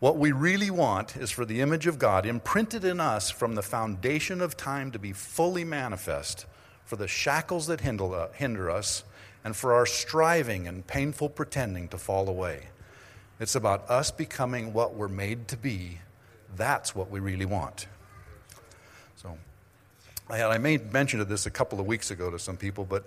What 0.00 0.16
we 0.16 0.32
really 0.32 0.70
want 0.70 1.16
is 1.16 1.30
for 1.30 1.44
the 1.44 1.60
image 1.60 1.86
of 1.86 1.98
God 1.98 2.24
imprinted 2.24 2.84
in 2.84 2.98
us 2.98 3.30
from 3.30 3.54
the 3.54 3.62
foundation 3.62 4.40
of 4.40 4.56
time 4.56 4.90
to 4.92 4.98
be 4.98 5.12
fully 5.12 5.64
manifest 5.64 6.46
for 6.88 6.96
the 6.96 7.06
shackles 7.06 7.66
that 7.66 7.82
uh, 7.84 8.28
hinder 8.32 8.70
us, 8.70 9.04
and 9.44 9.54
for 9.54 9.74
our 9.74 9.84
striving 9.84 10.66
and 10.66 10.86
painful 10.86 11.28
pretending 11.28 11.86
to 11.86 11.98
fall 11.98 12.30
away. 12.30 12.68
It's 13.38 13.54
about 13.54 13.90
us 13.90 14.10
becoming 14.10 14.72
what 14.72 14.94
we're 14.94 15.06
made 15.06 15.48
to 15.48 15.58
be. 15.58 15.98
That's 16.56 16.94
what 16.94 17.10
we 17.10 17.20
really 17.20 17.44
want. 17.44 17.88
So, 19.16 19.36
I, 20.30 20.56
made 20.56 20.90
mention 20.90 21.20
of 21.20 21.28
this 21.28 21.44
a 21.44 21.50
couple 21.50 21.78
of 21.78 21.84
weeks 21.84 22.10
ago 22.10 22.30
to 22.30 22.38
some 22.38 22.56
people, 22.56 22.86
but 22.86 23.04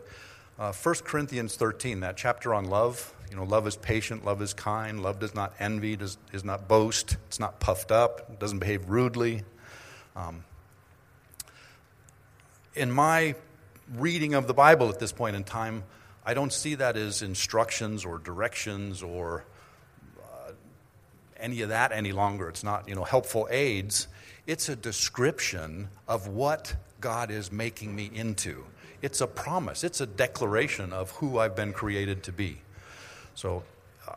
uh, 0.60 0.72
1 0.72 0.96
Corinthians 1.04 1.56
13, 1.56 2.02
that 2.02 2.18
chapter 2.18 2.54
on 2.54 2.66
love, 2.66 3.12
you 3.32 3.36
know, 3.36 3.46
love 3.46 3.66
is 3.66 3.78
patient, 3.78 4.24
love 4.24 4.44
is 4.44 4.54
kind, 4.54 5.02
love 5.02 5.20
does 5.20 5.34
not 5.34 5.54
envy, 5.60 5.96
does, 5.96 6.20
does 6.32 6.46
not 6.46 6.68
boast, 6.68 7.18
it's 7.26 7.40
not 7.40 7.60
puffed 7.60 7.92
up, 7.92 8.40
doesn't 8.40 8.60
behave 8.60 8.88
rudely. 8.88 9.44
Um, 10.16 10.44
in 12.76 12.92
my 12.92 13.34
reading 13.96 14.34
of 14.34 14.48
the 14.48 14.54
Bible 14.54 14.90
at 14.90 15.00
this 15.00 15.12
point 15.12 15.36
in 15.36 15.44
time, 15.44 15.84
I 16.26 16.34
don't 16.34 16.54
see 16.54 16.76
that 16.76 16.98
as 16.98 17.22
instructions 17.22 18.06
or 18.06 18.20
directions 18.20 19.02
or 19.02 19.44
uh, 20.20 20.52
any 21.40 21.62
of 21.62 21.70
that 21.70 21.92
any 21.92 22.12
longer. 22.12 22.48
It's 22.50 22.64
not, 22.64 22.88
you 22.88 22.96
know, 22.96 23.04
helpful 23.04 23.48
aids. 23.50 24.08
It's 24.46 24.70
a 24.70 24.76
description 24.76 25.90
of 26.08 26.28
what 26.28 26.76
God 27.00 27.32
is 27.32 27.52
making 27.52 27.96
me 27.96 28.10
into. 28.14 28.66
It's 29.02 29.20
a 29.20 29.28
promise, 29.28 29.84
it's 29.84 30.00
a 30.00 30.06
declaration 30.06 30.94
of 30.94 31.12
who 31.12 31.40
I've 31.40 31.56
been 31.56 31.74
created 31.74 32.22
to 32.24 32.32
be. 32.32 32.62
So 33.34 33.64
uh, 34.08 34.14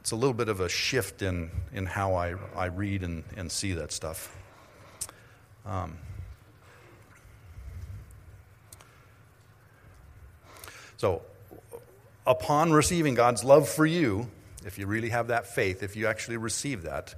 it's 0.00 0.10
a 0.10 0.16
little 0.16 0.34
bit 0.34 0.50
of 0.50 0.60
a 0.60 0.68
shift 0.68 1.22
in, 1.22 1.50
in 1.72 1.86
how 1.86 2.14
I, 2.14 2.34
I 2.54 2.66
read 2.66 3.02
and, 3.02 3.24
and 3.34 3.50
see 3.50 3.72
that 3.72 3.92
stuff. 3.92 4.36
Um, 5.64 5.96
so, 10.96 11.22
upon 12.26 12.72
receiving 12.72 13.14
God's 13.14 13.44
love 13.44 13.68
for 13.68 13.84
you, 13.84 14.30
if 14.64 14.78
you 14.78 14.86
really 14.86 15.10
have 15.10 15.28
that 15.28 15.46
faith, 15.46 15.82
if 15.82 15.94
you 15.94 16.06
actually 16.06 16.38
receive 16.38 16.82
that, 16.82 17.14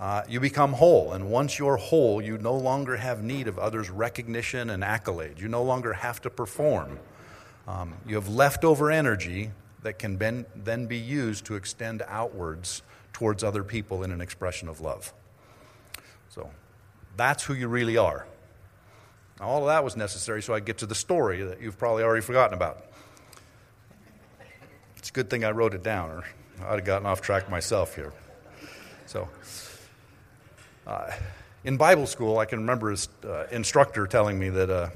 uh, 0.00 0.22
you 0.28 0.40
become 0.40 0.72
whole. 0.72 1.12
And 1.12 1.30
once 1.30 1.58
you're 1.58 1.76
whole, 1.76 2.20
you 2.20 2.38
no 2.38 2.54
longer 2.54 2.96
have 2.96 3.22
need 3.22 3.48
of 3.48 3.58
others' 3.58 3.90
recognition 3.90 4.70
and 4.70 4.82
accolade. 4.82 5.38
You 5.38 5.48
no 5.48 5.62
longer 5.62 5.92
have 5.92 6.20
to 6.22 6.30
perform. 6.30 6.98
Um, 7.68 7.94
you 8.06 8.16
have 8.16 8.28
leftover 8.28 8.90
energy 8.90 9.50
that 9.82 9.98
can 9.98 10.16
ben, 10.16 10.46
then 10.56 10.86
be 10.86 10.98
used 10.98 11.44
to 11.46 11.54
extend 11.54 12.02
outwards 12.08 12.82
towards 13.12 13.44
other 13.44 13.62
people 13.62 14.02
in 14.02 14.10
an 14.10 14.20
expression 14.20 14.68
of 14.68 14.80
love. 14.80 15.12
So 16.30 16.50
that's 17.16 17.44
who 17.44 17.54
you 17.54 17.68
really 17.68 17.96
are. 17.96 18.26
Now, 19.38 19.46
all 19.46 19.60
of 19.62 19.66
that 19.68 19.84
was 19.84 19.96
necessary 19.96 20.42
so 20.42 20.54
I 20.54 20.60
get 20.60 20.78
to 20.78 20.86
the 20.86 20.94
story 20.94 21.42
that 21.42 21.60
you've 21.60 21.78
probably 21.78 22.02
already 22.02 22.22
forgotten 22.22 22.54
about. 22.54 22.89
A 25.10 25.12
good 25.12 25.28
thing 25.28 25.44
I 25.44 25.50
wrote 25.50 25.74
it 25.74 25.82
down, 25.82 26.10
or 26.10 26.24
I'd 26.68 26.76
have 26.76 26.84
gotten 26.84 27.04
off 27.04 27.20
track 27.20 27.50
myself 27.50 27.96
here. 27.96 28.12
So, 29.06 29.28
uh, 30.86 31.10
in 31.64 31.76
Bible 31.76 32.06
school, 32.06 32.38
I 32.38 32.44
can 32.44 32.60
remember 32.60 32.90
his 32.90 33.08
uh, 33.24 33.46
instructor 33.50 34.06
telling 34.06 34.38
me 34.38 34.50
that 34.50 34.70
uh, 34.70 34.90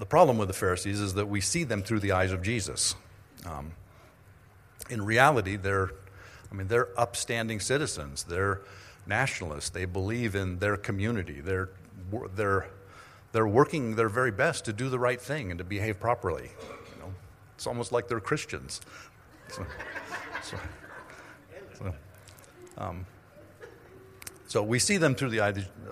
the 0.00 0.06
problem 0.06 0.38
with 0.38 0.48
the 0.48 0.54
Pharisees 0.54 0.98
is 0.98 1.14
that 1.14 1.28
we 1.28 1.40
see 1.40 1.62
them 1.62 1.82
through 1.84 2.00
the 2.00 2.10
eyes 2.10 2.32
of 2.32 2.42
Jesus. 2.42 2.96
Um, 3.46 3.74
in 4.90 5.04
reality, 5.04 5.54
they're, 5.54 5.92
I 6.50 6.54
mean, 6.56 6.66
they're 6.66 6.88
upstanding 6.98 7.60
citizens. 7.60 8.24
They're 8.24 8.62
nationalists. 9.06 9.70
They 9.70 9.84
believe 9.84 10.34
in 10.34 10.58
their 10.58 10.76
community. 10.76 11.40
They're, 11.40 11.68
they're, 12.34 12.66
they're 13.30 13.46
working 13.46 13.94
their 13.94 14.08
very 14.08 14.32
best 14.32 14.64
to 14.64 14.72
do 14.72 14.88
the 14.88 14.98
right 14.98 15.20
thing 15.20 15.52
and 15.52 15.58
to 15.58 15.64
behave 15.64 16.00
properly. 16.00 16.50
It's 17.54 17.66
almost 17.66 17.92
like 17.92 18.08
they're 18.08 18.20
Christians. 18.20 18.80
So, 19.48 19.66
so, 20.42 20.56
so 21.78 21.94
um, 22.78 23.06
so 24.46 24.62
we 24.62 24.78
see 24.78 24.98
them 24.98 25.14
through 25.14 25.30
the 25.30 25.40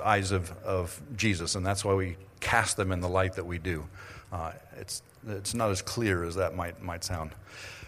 eyes 0.05 0.33
of, 0.33 0.53
of 0.63 1.01
Jesus, 1.17 1.55
and 1.55 1.65
that's 1.65 1.85
why 1.85 1.95
we 1.95 2.17
cast 2.41 2.77
them 2.77 2.93
in 2.93 3.01
the 3.01 3.09
light 3.09 3.35
that 3.35 3.47
we 3.47 3.59
do. 3.59 3.87
Uh, 4.31 4.53
it's, 4.77 5.03
it's 5.27 5.55
not 5.55 5.71
as 5.71 5.81
clear 5.81 6.25
as 6.25 6.35
that 6.35 6.55
might, 6.55 6.83
might 6.83 7.03
sound. 7.03 7.31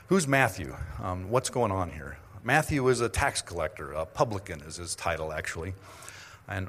Who's 0.06 0.26
Matthew? 0.26 0.74
Um, 1.02 1.28
what's 1.30 1.50
going 1.50 1.72
on 1.72 1.90
here? 1.90 2.16
Matthew 2.42 2.88
is 2.88 3.00
a 3.00 3.08
tax 3.08 3.42
collector, 3.42 3.92
a 3.92 4.06
publican 4.06 4.60
is 4.62 4.76
his 4.76 4.94
title, 4.94 5.32
actually. 5.32 5.74
And 6.48 6.68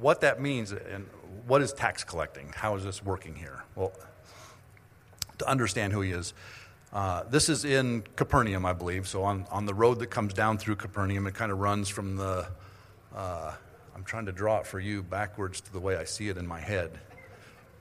what 0.00 0.20
that 0.20 0.40
means, 0.40 0.72
and 0.72 1.06
what 1.46 1.62
is 1.62 1.72
tax 1.72 2.04
collecting? 2.04 2.52
How 2.54 2.76
is 2.76 2.84
this 2.84 3.02
working 3.02 3.34
here? 3.34 3.64
Well, 3.74 3.92
to 5.38 5.48
understand 5.48 5.92
who 5.92 6.00
he 6.00 6.12
is, 6.12 6.34
uh, 6.92 7.24
this 7.24 7.48
is 7.48 7.64
in 7.64 8.04
Capernaum, 8.16 8.64
I 8.64 8.72
believe. 8.72 9.08
So 9.08 9.24
on, 9.24 9.46
on 9.50 9.66
the 9.66 9.74
road 9.74 9.98
that 9.98 10.08
comes 10.08 10.32
down 10.32 10.58
through 10.58 10.76
Capernaum, 10.76 11.26
it 11.26 11.34
kind 11.34 11.50
of 11.50 11.58
runs 11.58 11.88
from 11.88 12.16
the 12.16 12.46
uh, 13.14 13.52
I'm 13.94 14.02
trying 14.02 14.26
to 14.26 14.32
draw 14.32 14.58
it 14.58 14.66
for 14.66 14.80
you 14.80 15.02
backwards 15.02 15.60
to 15.60 15.72
the 15.72 15.78
way 15.78 15.96
I 15.96 16.04
see 16.04 16.28
it 16.28 16.36
in 16.36 16.46
my 16.46 16.60
head. 16.60 16.98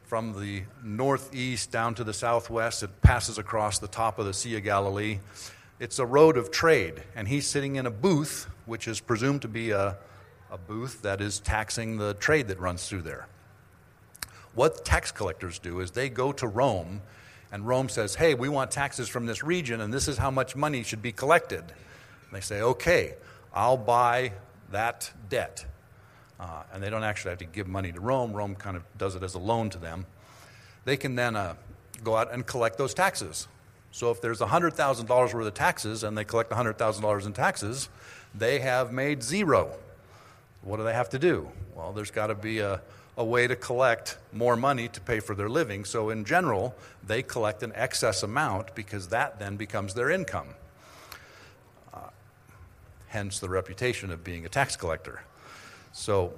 From 0.04 0.40
the 0.40 0.62
northeast 0.84 1.72
down 1.72 1.96
to 1.96 2.04
the 2.04 2.14
southwest, 2.14 2.84
it 2.84 3.02
passes 3.02 3.40
across 3.40 3.80
the 3.80 3.88
top 3.88 4.20
of 4.20 4.28
the 4.28 4.34
Sea 4.34 4.58
of 4.58 4.64
Galilee. 4.64 5.20
It's 5.80 5.98
a 5.98 6.06
road 6.06 6.38
of 6.38 6.52
trade, 6.52 7.02
and 7.16 7.28
he's 7.28 7.48
sitting 7.48 7.78
in 7.78 7.88
a 7.88 7.92
booth, 7.92 8.48
which 8.68 8.88
is 8.88 9.00
presumed 9.00 9.42
to 9.42 9.48
be 9.48 9.72
a, 9.72 9.98
a 10.52 10.58
booth 10.58 11.02
that 11.02 11.20
is 11.20 11.40
taxing 11.40 11.98
the 11.98 12.14
trade 12.14 12.48
that 12.50 12.60
runs 12.60 12.88
through 12.88 13.02
there. 13.02 13.28
What 14.54 14.86
tax 14.86 15.12
collectors 15.12 15.58
do 15.58 15.80
is 15.80 15.92
they 15.92 16.10
go 16.10 16.32
to 16.34 16.48
Rome, 16.48 17.02
and 17.54 17.68
Rome 17.68 17.88
says, 17.88 18.16
Hey, 18.16 18.34
we 18.34 18.50
want 18.50 18.72
taxes 18.72 19.08
from 19.08 19.28
this 19.28 19.44
region, 19.44 19.80
and 19.80 19.94
this 19.94 20.08
is 20.08 20.18
how 20.18 20.32
much 20.32 20.56
money 20.56 20.82
should 20.82 21.04
be 21.04 21.12
collected. 21.12 21.60
And 21.60 22.32
they 22.32 22.42
say, 22.42 22.62
Okay, 22.62 23.14
I'll 23.54 23.78
buy 23.78 24.34
that 24.72 25.12
debt. 25.30 25.64
Uh, 26.40 26.64
and 26.74 26.82
they 26.82 26.90
don't 26.90 27.04
actually 27.04 27.30
have 27.30 27.38
to 27.38 27.46
give 27.46 27.68
money 27.68 27.92
to 27.92 28.02
Rome. 28.02 28.34
Rome 28.34 28.56
kind 28.56 28.76
of 28.76 28.84
does 28.98 29.16
it 29.16 29.22
as 29.22 29.36
a 29.36 29.40
loan 29.40 29.70
to 29.70 29.78
them. 29.78 30.08
They 30.84 30.98
can 30.98 31.16
then 31.16 31.36
uh, 31.36 31.54
go 32.04 32.18
out 32.18 32.34
and 32.34 32.44
collect 32.46 32.80
those 32.80 32.96
taxes. 32.96 33.48
So 33.92 34.10
if 34.10 34.20
there's 34.20 34.40
$100,000 34.40 35.34
worth 35.34 35.48
of 35.48 35.54
taxes 35.54 36.04
and 36.04 36.18
they 36.18 36.24
collect 36.24 36.50
$100,000 36.50 37.26
in 37.28 37.34
taxes, 37.34 37.88
they 38.34 38.60
have 38.60 38.92
made 38.92 39.22
zero. 39.22 39.78
What 40.64 40.78
do 40.78 40.84
they 40.84 40.94
have 40.94 41.10
to 41.10 41.20
do? 41.20 41.50
Well, 41.76 41.94
there's 41.94 42.10
got 42.10 42.28
to 42.28 42.36
be 42.36 42.60
a, 42.60 42.82
a 43.18 43.24
way 43.24 43.48
to 43.48 43.56
collect 43.56 44.18
more 44.32 44.56
money 44.56 44.88
to 44.88 45.02
pay 45.02 45.20
for 45.20 45.36
their 45.36 45.50
living. 45.50 45.86
So, 45.86 46.10
in 46.10 46.26
general, 46.26 46.76
they 47.06 47.22
collect 47.24 47.64
an 47.64 47.72
excess 47.76 48.24
amount 48.24 48.74
because 48.76 49.10
that 49.10 49.40
then 49.40 49.56
becomes 49.56 49.94
their 49.94 50.10
income 50.10 50.56
hence 53.14 53.40
the 53.40 53.48
reputation 53.48 54.12
of 54.12 54.24
being 54.24 54.44
a 54.44 54.50
tax 54.50 54.76
collector. 54.76 55.22
So, 55.92 56.34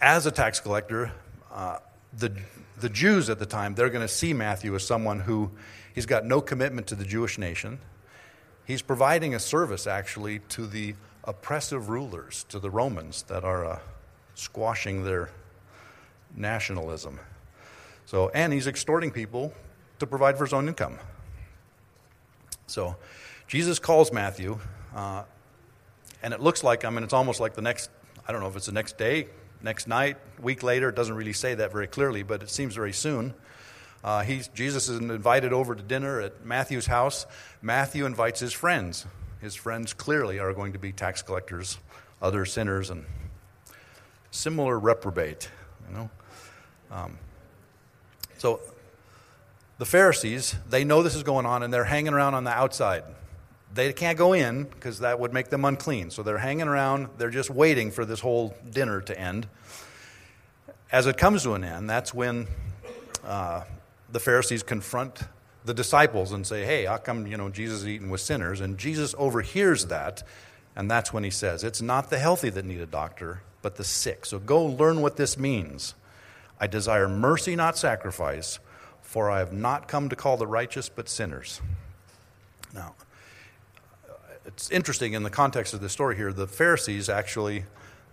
as 0.00 0.24
a 0.24 0.30
tax 0.30 0.58
collector, 0.58 1.12
uh, 1.52 1.78
the, 2.16 2.32
the 2.80 2.88
Jews 2.88 3.28
at 3.28 3.38
the 3.38 3.44
time, 3.44 3.74
they're 3.74 3.90
going 3.90 4.06
to 4.06 4.12
see 4.12 4.32
Matthew 4.32 4.74
as 4.74 4.86
someone 4.86 5.20
who 5.20 5.50
he's 5.94 6.06
got 6.06 6.24
no 6.24 6.40
commitment 6.40 6.86
to 6.86 6.94
the 6.94 7.04
Jewish 7.04 7.36
nation. 7.36 7.78
He's 8.66 8.82
providing 8.82 9.34
a 9.34 9.38
service, 9.38 9.86
actually, 9.86 10.40
to 10.50 10.66
the 10.66 10.94
oppressive 11.24 11.88
rulers, 11.88 12.44
to 12.48 12.58
the 12.58 12.70
Romans 12.70 13.22
that 13.28 13.44
are 13.44 13.64
uh, 13.64 13.78
squashing 14.34 15.04
their 15.04 15.30
nationalism. 16.34 17.20
So, 18.06 18.28
and 18.30 18.52
he's 18.52 18.66
extorting 18.66 19.10
people 19.10 19.52
to 19.98 20.06
provide 20.06 20.36
for 20.36 20.44
his 20.44 20.52
own 20.52 20.68
income. 20.68 20.98
So 22.66 22.96
Jesus 23.46 23.78
calls 23.78 24.12
Matthew, 24.12 24.58
uh, 24.94 25.22
and 26.22 26.34
it 26.34 26.40
looks 26.40 26.64
like, 26.64 26.84
I 26.84 26.90
mean, 26.90 27.04
it's 27.04 27.12
almost 27.12 27.40
like 27.40 27.54
the 27.54 27.62
next, 27.62 27.90
I 28.26 28.32
don't 28.32 28.40
know 28.40 28.48
if 28.48 28.56
it's 28.56 28.66
the 28.66 28.72
next 28.72 28.98
day, 28.98 29.28
next 29.62 29.86
night, 29.86 30.16
week 30.40 30.62
later. 30.62 30.88
It 30.88 30.96
doesn't 30.96 31.14
really 31.14 31.32
say 31.32 31.54
that 31.54 31.72
very 31.72 31.86
clearly, 31.86 32.24
but 32.24 32.42
it 32.42 32.50
seems 32.50 32.74
very 32.74 32.92
soon. 32.92 33.34
Uh, 34.06 34.22
he's, 34.22 34.46
Jesus 34.48 34.88
is 34.88 35.00
invited 35.00 35.52
over 35.52 35.74
to 35.74 35.82
dinner 35.82 36.20
at 36.20 36.46
Matthew's 36.46 36.86
house. 36.86 37.26
Matthew 37.60 38.06
invites 38.06 38.38
his 38.38 38.52
friends. 38.52 39.04
His 39.40 39.56
friends 39.56 39.92
clearly 39.92 40.38
are 40.38 40.52
going 40.52 40.74
to 40.74 40.78
be 40.78 40.92
tax 40.92 41.22
collectors, 41.22 41.76
other 42.22 42.44
sinners, 42.44 42.88
and 42.88 43.04
similar 44.30 44.78
reprobate. 44.78 45.50
You 45.88 45.96
know, 45.96 46.10
um, 46.92 47.18
so 48.38 48.60
the 49.78 49.84
Pharisees, 49.84 50.54
they 50.70 50.84
know 50.84 51.02
this 51.02 51.16
is 51.16 51.24
going 51.24 51.44
on 51.44 51.64
and 51.64 51.74
they're 51.74 51.82
hanging 51.82 52.14
around 52.14 52.34
on 52.34 52.44
the 52.44 52.52
outside. 52.52 53.02
They 53.74 53.92
can't 53.92 54.16
go 54.16 54.34
in 54.34 54.64
because 54.64 55.00
that 55.00 55.18
would 55.18 55.32
make 55.32 55.50
them 55.50 55.64
unclean. 55.64 56.12
So 56.12 56.22
they're 56.22 56.38
hanging 56.38 56.68
around, 56.68 57.08
they're 57.18 57.28
just 57.28 57.50
waiting 57.50 57.90
for 57.90 58.04
this 58.04 58.20
whole 58.20 58.56
dinner 58.70 59.00
to 59.00 59.18
end. 59.18 59.48
As 60.92 61.08
it 61.08 61.16
comes 61.16 61.42
to 61.42 61.54
an 61.54 61.64
end, 61.64 61.90
that's 61.90 62.14
when 62.14 62.46
uh, 63.24 63.62
the 64.10 64.20
Pharisees 64.20 64.62
confront 64.62 65.20
the 65.64 65.74
disciples 65.74 66.32
and 66.32 66.46
say, 66.46 66.64
Hey, 66.64 66.84
how 66.84 66.96
come 66.96 67.26
you 67.26 67.36
know, 67.36 67.48
Jesus 67.48 67.80
is 67.80 67.88
eating 67.88 68.10
with 68.10 68.20
sinners? 68.20 68.60
And 68.60 68.78
Jesus 68.78 69.14
overhears 69.18 69.86
that, 69.86 70.22
and 70.74 70.90
that's 70.90 71.12
when 71.12 71.24
he 71.24 71.30
says, 71.30 71.64
It's 71.64 71.82
not 71.82 72.10
the 72.10 72.18
healthy 72.18 72.50
that 72.50 72.64
need 72.64 72.80
a 72.80 72.86
doctor, 72.86 73.42
but 73.62 73.76
the 73.76 73.84
sick. 73.84 74.26
So 74.26 74.38
go 74.38 74.64
learn 74.64 75.00
what 75.00 75.16
this 75.16 75.38
means. 75.38 75.94
I 76.58 76.66
desire 76.66 77.08
mercy, 77.08 77.56
not 77.56 77.76
sacrifice 77.76 78.58
for 79.06 79.30
I 79.30 79.38
have 79.38 79.52
not 79.52 79.86
come 79.86 80.08
to 80.08 80.16
call 80.16 80.36
the 80.36 80.48
righteous, 80.48 80.88
but 80.88 81.08
sinners. 81.08 81.60
Now, 82.74 82.94
it's 84.44 84.68
interesting 84.70 85.12
in 85.12 85.22
the 85.22 85.30
context 85.30 85.74
of 85.74 85.80
this 85.80 85.92
story 85.92 86.16
here. 86.16 86.32
The 86.32 86.48
Pharisees 86.48 87.08
actually, 87.08 87.64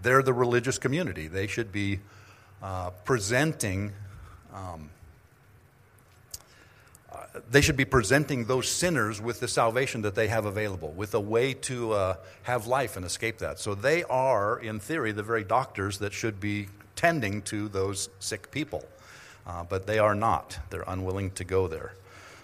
they're 0.03 0.21
the 0.21 0.33
religious 0.33 0.77
community. 0.77 1.27
They 1.27 1.47
should 1.47 1.71
be 1.71 1.99
uh, 2.61 2.91
presenting. 3.05 3.91
Um, 4.53 4.91
they 7.49 7.61
should 7.61 7.77
be 7.77 7.85
presenting 7.85 8.45
those 8.45 8.69
sinners 8.69 9.19
with 9.19 9.39
the 9.39 9.47
salvation 9.47 10.03
that 10.03 10.13
they 10.13 10.27
have 10.27 10.45
available, 10.45 10.91
with 10.91 11.13
a 11.15 11.19
way 11.19 11.53
to 11.53 11.93
uh, 11.93 12.15
have 12.43 12.67
life 12.67 12.95
and 12.95 13.05
escape 13.05 13.39
that. 13.39 13.59
So 13.59 13.73
they 13.73 14.03
are, 14.03 14.59
in 14.59 14.79
theory, 14.79 15.11
the 15.11 15.23
very 15.23 15.43
doctors 15.43 15.97
that 15.99 16.13
should 16.13 16.39
be 16.39 16.67
tending 16.95 17.41
to 17.43 17.67
those 17.69 18.09
sick 18.19 18.51
people. 18.51 18.83
Uh, 19.45 19.63
but 19.63 19.87
they 19.87 19.99
are 19.99 20.15
not. 20.15 20.59
They're 20.69 20.85
unwilling 20.87 21.31
to 21.31 21.43
go 21.43 21.67
there. 21.67 21.93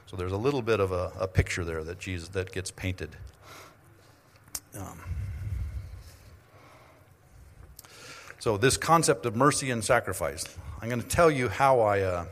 So 0.07 0.17
there's 0.17 0.31
a 0.31 0.37
little 0.37 0.63
bit 0.63 0.79
of 0.79 0.91
a, 0.91 1.11
a 1.19 1.27
picture 1.27 1.63
there 1.63 1.83
that 1.83 1.99
Jesus 1.99 2.29
that 2.29 2.51
gets 2.51 2.71
painted. 2.71 3.15
Um, 4.75 4.99
so 8.39 8.57
this 8.57 8.75
concept 8.75 9.25
of 9.25 9.35
mercy 9.35 9.69
and 9.69 9.83
sacrifice. 9.83 10.43
I'm 10.81 10.89
going 10.89 11.01
to 11.01 11.07
tell 11.07 11.29
you 11.29 11.47
how 11.47 11.81
I 11.81 12.01
uh, 12.01 12.25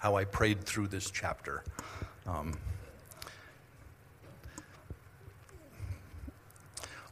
how 0.00 0.16
I 0.16 0.24
prayed 0.24 0.64
through 0.64 0.88
this 0.88 1.10
chapter. 1.10 1.62
Um, 2.26 2.54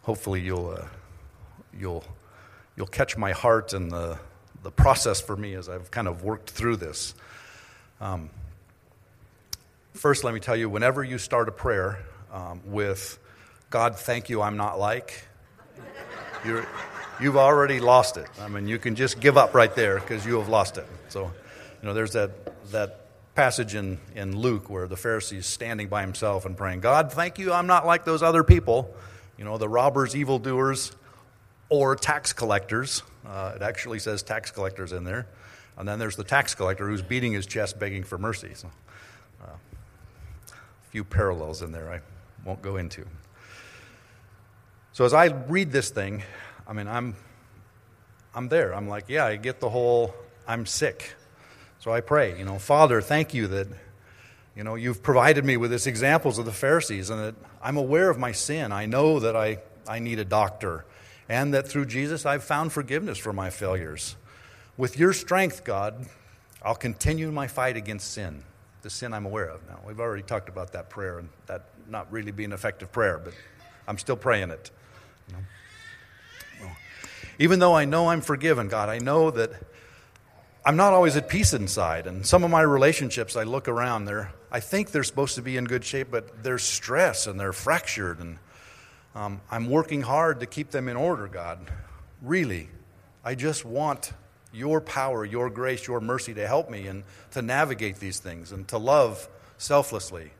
hopefully 0.02 0.40
you'll 0.40 0.70
uh, 0.70 0.86
you'll 1.78 2.02
you'll 2.76 2.86
catch 2.86 3.16
my 3.16 3.32
heart 3.32 3.74
and 3.74 3.90
the 3.90 4.18
the 4.62 4.70
process 4.70 5.20
for 5.20 5.36
me 5.36 5.54
as 5.54 5.68
I've 5.68 5.90
kind 5.90 6.08
of 6.08 6.24
worked 6.24 6.50
through 6.50 6.76
this. 6.76 7.14
Um, 8.00 8.30
first, 9.92 10.24
let 10.24 10.32
me 10.32 10.40
tell 10.40 10.56
you, 10.56 10.70
whenever 10.70 11.04
you 11.04 11.18
start 11.18 11.48
a 11.48 11.52
prayer 11.52 11.98
um, 12.32 12.62
with 12.64 13.18
"God, 13.68 13.96
thank 13.96 14.30
you, 14.30 14.40
I'm 14.40 14.56
not 14.56 14.78
like," 14.78 15.24
you're, 16.42 16.66
you've 17.20 17.36
already 17.36 17.78
lost 17.78 18.16
it. 18.16 18.26
I 18.40 18.48
mean, 18.48 18.66
you 18.66 18.78
can 18.78 18.94
just 18.94 19.20
give 19.20 19.36
up 19.36 19.54
right 19.54 19.74
there 19.74 20.00
because 20.00 20.24
you 20.24 20.38
have 20.38 20.48
lost 20.48 20.78
it. 20.78 20.86
So, 21.10 21.30
you 21.80 21.88
know, 21.88 21.94
there's 21.94 22.12
that 22.12 22.70
that 22.70 23.08
passage 23.38 23.76
in, 23.76 24.00
in 24.16 24.36
Luke 24.36 24.68
where 24.68 24.88
the 24.88 24.96
Pharisee's 24.96 25.46
standing 25.46 25.86
by 25.86 26.00
himself 26.00 26.44
and 26.44 26.56
praying, 26.56 26.80
God, 26.80 27.12
thank 27.12 27.38
you, 27.38 27.52
I'm 27.52 27.68
not 27.68 27.86
like 27.86 28.04
those 28.04 28.20
other 28.20 28.42
people, 28.42 28.92
you 29.36 29.44
know, 29.44 29.58
the 29.58 29.68
robbers, 29.68 30.16
evildoers, 30.16 30.90
or 31.68 31.94
tax 31.94 32.32
collectors. 32.32 33.04
Uh, 33.24 33.52
it 33.54 33.62
actually 33.62 34.00
says 34.00 34.24
tax 34.24 34.50
collectors 34.50 34.90
in 34.90 35.04
there. 35.04 35.28
And 35.76 35.86
then 35.86 36.00
there's 36.00 36.16
the 36.16 36.24
tax 36.24 36.56
collector 36.56 36.88
who's 36.88 37.00
beating 37.00 37.32
his 37.32 37.46
chest 37.46 37.78
begging 37.78 38.02
for 38.02 38.18
mercy. 38.18 38.50
So, 38.54 38.72
uh, 39.40 39.52
a 40.50 40.90
few 40.90 41.04
parallels 41.04 41.62
in 41.62 41.70
there 41.70 41.92
I 41.92 42.00
won't 42.44 42.60
go 42.60 42.76
into. 42.76 43.06
So 44.90 45.04
as 45.04 45.14
I 45.14 45.26
read 45.26 45.70
this 45.70 45.90
thing, 45.90 46.24
I 46.66 46.72
mean, 46.72 46.88
I'm, 46.88 47.14
I'm 48.34 48.48
there. 48.48 48.74
I'm 48.74 48.88
like, 48.88 49.04
yeah, 49.06 49.26
I 49.26 49.36
get 49.36 49.60
the 49.60 49.70
whole 49.70 50.12
I'm 50.48 50.66
sick. 50.66 51.14
So 51.80 51.92
I 51.92 52.00
pray, 52.00 52.36
you 52.38 52.44
know, 52.44 52.58
Father, 52.58 53.00
thank 53.00 53.34
you 53.34 53.46
that, 53.48 53.68
you 54.56 54.64
know, 54.64 54.74
you've 54.74 55.02
provided 55.02 55.44
me 55.44 55.56
with 55.56 55.70
these 55.70 55.86
examples 55.86 56.38
of 56.38 56.44
the 56.44 56.52
Pharisees 56.52 57.08
and 57.08 57.20
that 57.20 57.34
I'm 57.62 57.76
aware 57.76 58.10
of 58.10 58.18
my 58.18 58.32
sin. 58.32 58.72
I 58.72 58.86
know 58.86 59.20
that 59.20 59.36
I, 59.36 59.58
I 59.86 60.00
need 60.00 60.18
a 60.18 60.24
doctor 60.24 60.84
and 61.28 61.54
that 61.54 61.68
through 61.68 61.86
Jesus 61.86 62.26
I've 62.26 62.42
found 62.42 62.72
forgiveness 62.72 63.16
for 63.16 63.32
my 63.32 63.50
failures. 63.50 64.16
With 64.76 64.98
your 64.98 65.12
strength, 65.12 65.62
God, 65.62 66.06
I'll 66.62 66.74
continue 66.74 67.30
my 67.30 67.46
fight 67.46 67.76
against 67.76 68.12
sin, 68.12 68.42
the 68.82 68.90
sin 68.90 69.14
I'm 69.14 69.26
aware 69.26 69.48
of. 69.48 69.66
Now, 69.68 69.78
we've 69.86 70.00
already 70.00 70.22
talked 70.22 70.48
about 70.48 70.72
that 70.72 70.90
prayer 70.90 71.18
and 71.18 71.28
that 71.46 71.62
not 71.88 72.10
really 72.10 72.32
being 72.32 72.52
effective 72.52 72.90
prayer, 72.90 73.18
but 73.18 73.34
I'm 73.86 73.98
still 73.98 74.16
praying 74.16 74.50
it. 74.50 74.70
You 75.28 75.34
know? 75.34 75.42
even 77.38 77.60
though 77.60 77.74
I 77.74 77.84
know 77.84 78.08
I'm 78.08 78.20
forgiven, 78.20 78.68
God, 78.68 78.88
I 78.88 78.98
know 78.98 79.30
that 79.30 79.52
I'm 80.68 80.76
not 80.76 80.92
always 80.92 81.16
at 81.16 81.30
peace 81.30 81.54
inside. 81.54 82.06
And 82.06 82.26
some 82.26 82.44
of 82.44 82.50
my 82.50 82.60
relationships, 82.60 83.36
I 83.36 83.44
look 83.44 83.68
around, 83.68 84.04
they're, 84.04 84.30
I 84.52 84.60
think 84.60 84.90
they're 84.90 85.02
supposed 85.02 85.36
to 85.36 85.40
be 85.40 85.56
in 85.56 85.64
good 85.64 85.82
shape, 85.82 86.08
but 86.10 86.42
there's 86.42 86.62
stress 86.62 87.26
and 87.26 87.40
they're 87.40 87.54
fractured. 87.54 88.18
And 88.18 88.38
um, 89.14 89.40
I'm 89.50 89.70
working 89.70 90.02
hard 90.02 90.40
to 90.40 90.46
keep 90.46 90.70
them 90.70 90.90
in 90.90 90.94
order, 90.94 91.26
God. 91.26 91.58
Really. 92.20 92.68
I 93.24 93.34
just 93.34 93.64
want 93.64 94.12
your 94.52 94.82
power, 94.82 95.24
your 95.24 95.48
grace, 95.48 95.86
your 95.86 96.02
mercy 96.02 96.34
to 96.34 96.46
help 96.46 96.68
me 96.68 96.86
and 96.86 97.02
to 97.30 97.40
navigate 97.40 97.98
these 97.98 98.18
things 98.18 98.52
and 98.52 98.68
to 98.68 98.76
love 98.76 99.26
selflessly. 99.56 100.32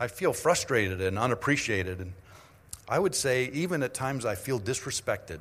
I 0.00 0.08
feel 0.08 0.32
frustrated 0.32 1.02
and 1.02 1.18
unappreciated. 1.18 2.00
And 2.00 2.14
I 2.88 2.98
would 2.98 3.14
say, 3.14 3.50
even 3.52 3.82
at 3.82 3.92
times, 3.92 4.24
I 4.24 4.36
feel 4.36 4.58
disrespected. 4.58 5.40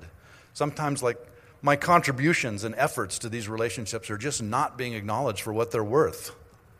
Sometimes, 0.53 1.01
like, 1.01 1.25
my 1.65 1.75
contributions 1.75 2.63
and 2.63 2.75
efforts 2.77 3.17
to 3.17 3.27
these 3.27 3.49
relationships 3.49 4.11
are 4.11 4.19
just 4.19 4.43
not 4.43 4.77
being 4.77 4.93
acknowledged 4.93 5.41
for 5.41 5.51
what 5.51 5.71
they're 5.71 5.83
worth. 5.83 6.35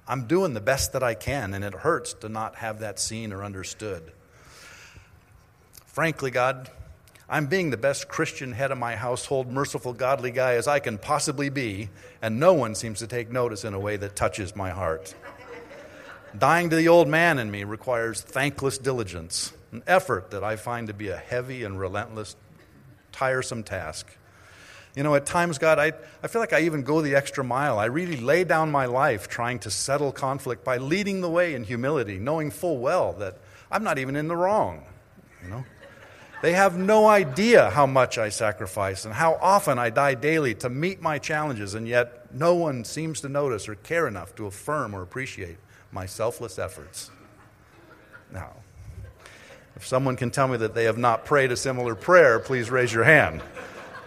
I'm 0.08 0.28
doing 0.28 0.54
the 0.54 0.62
best 0.62 0.94
that 0.94 1.02
I 1.02 1.16
can, 1.16 1.56
and 1.56 1.66
it 1.66 1.74
hurts 1.74 2.14
to 2.14 2.30
not 2.30 2.58
have 2.58 2.82
that 2.82 3.00
seen 3.00 3.34
or 3.34 3.44
understood. 3.44 4.12
Frankly, 5.88 6.30
God, 6.30 6.70
I'm 7.28 7.48
being 7.48 7.72
the 7.72 7.78
best 7.78 8.08
Christian 8.08 8.52
head 8.52 8.70
of 8.70 8.78
my 8.78 8.96
household, 8.96 9.52
merciful, 9.52 9.92
godly 9.92 10.30
guy 10.30 10.54
as 10.54 10.68
I 10.68 10.78
can 10.78 11.00
possibly 11.00 11.50
be, 11.50 11.90
and 12.22 12.40
no 12.40 12.54
one 12.54 12.76
seems 12.76 13.00
to 13.00 13.08
take 13.08 13.32
notice 13.32 13.66
in 13.66 13.74
a 13.74 13.80
way 13.80 13.98
that 13.98 14.16
touches 14.16 14.56
my 14.56 14.70
heart. 14.70 15.16
Dying 16.38 16.70
to 16.70 16.76
the 16.76 16.90
old 16.90 17.08
man 17.08 17.40
in 17.40 17.50
me 17.50 17.64
requires 17.64 18.22
thankless 18.22 18.78
diligence, 18.78 19.52
an 19.72 19.82
effort 19.88 20.30
that 20.30 20.44
I 20.44 20.58
find 20.58 20.86
to 20.90 20.94
be 20.94 21.08
a 21.08 21.18
heavy 21.18 21.64
and 21.64 21.80
relentless, 21.80 22.36
tiresome 23.12 23.64
task. 23.64 24.16
You 24.96 25.04
know, 25.04 25.16
at 25.16 25.26
times, 25.26 25.58
God, 25.58 25.78
I, 25.78 25.92
I 26.24 26.28
feel 26.28 26.42
like 26.42 26.54
I 26.54 26.62
even 26.62 26.84
go 26.84 27.02
the 27.02 27.16
extra 27.16 27.44
mile. 27.44 27.78
I 27.78 27.86
really 27.86 28.18
lay 28.18 28.46
down 28.46 28.72
my 28.72 28.86
life 28.86 29.28
trying 29.28 29.60
to 29.60 29.72
settle 29.72 30.14
conflict 30.14 30.64
by 30.64 30.78
leading 30.78 31.20
the 31.20 31.30
way 31.30 31.54
in 31.54 31.66
humility, 31.66 32.18
knowing 32.18 32.50
full 32.50 32.78
well 32.78 33.12
that 33.14 33.38
I'm 33.70 33.84
not 33.84 33.98
even 33.98 34.16
in 34.16 34.30
the 34.30 34.38
wrong. 34.38 34.86
You 35.44 35.50
know? 35.50 35.66
They 36.42 36.54
have 36.54 36.78
no 36.78 37.08
idea 37.08 37.72
how 37.72 37.86
much 37.86 38.18
I 38.18 38.30
sacrifice 38.30 39.04
and 39.04 39.14
how 39.14 39.38
often 39.42 39.80
I 39.80 39.90
die 39.90 40.14
daily 40.14 40.54
to 40.56 40.70
meet 40.70 41.02
my 41.02 41.18
challenges, 41.18 41.74
and 41.74 41.88
yet 41.88 42.34
no 42.34 42.56
one 42.56 42.86
seems 42.86 43.20
to 43.22 43.30
notice 43.30 43.68
or 43.68 43.76
care 43.76 44.08
enough 44.08 44.34
to 44.36 44.46
affirm 44.46 44.94
or 44.94 45.02
appreciate 45.02 45.58
my 45.92 46.06
selfless 46.06 46.58
efforts. 46.58 47.12
Now, 48.32 48.52
if 49.76 49.86
someone 49.86 50.16
can 50.16 50.32
tell 50.32 50.48
me 50.48 50.58
that 50.58 50.74
they 50.74 50.86
have 50.86 50.98
not 50.98 51.26
prayed 51.26 51.52
a 51.52 51.58
similar 51.58 51.96
prayer, 51.96 52.40
please 52.40 52.70
raise 52.70 52.94
your 52.94 53.04
hand. 53.04 53.42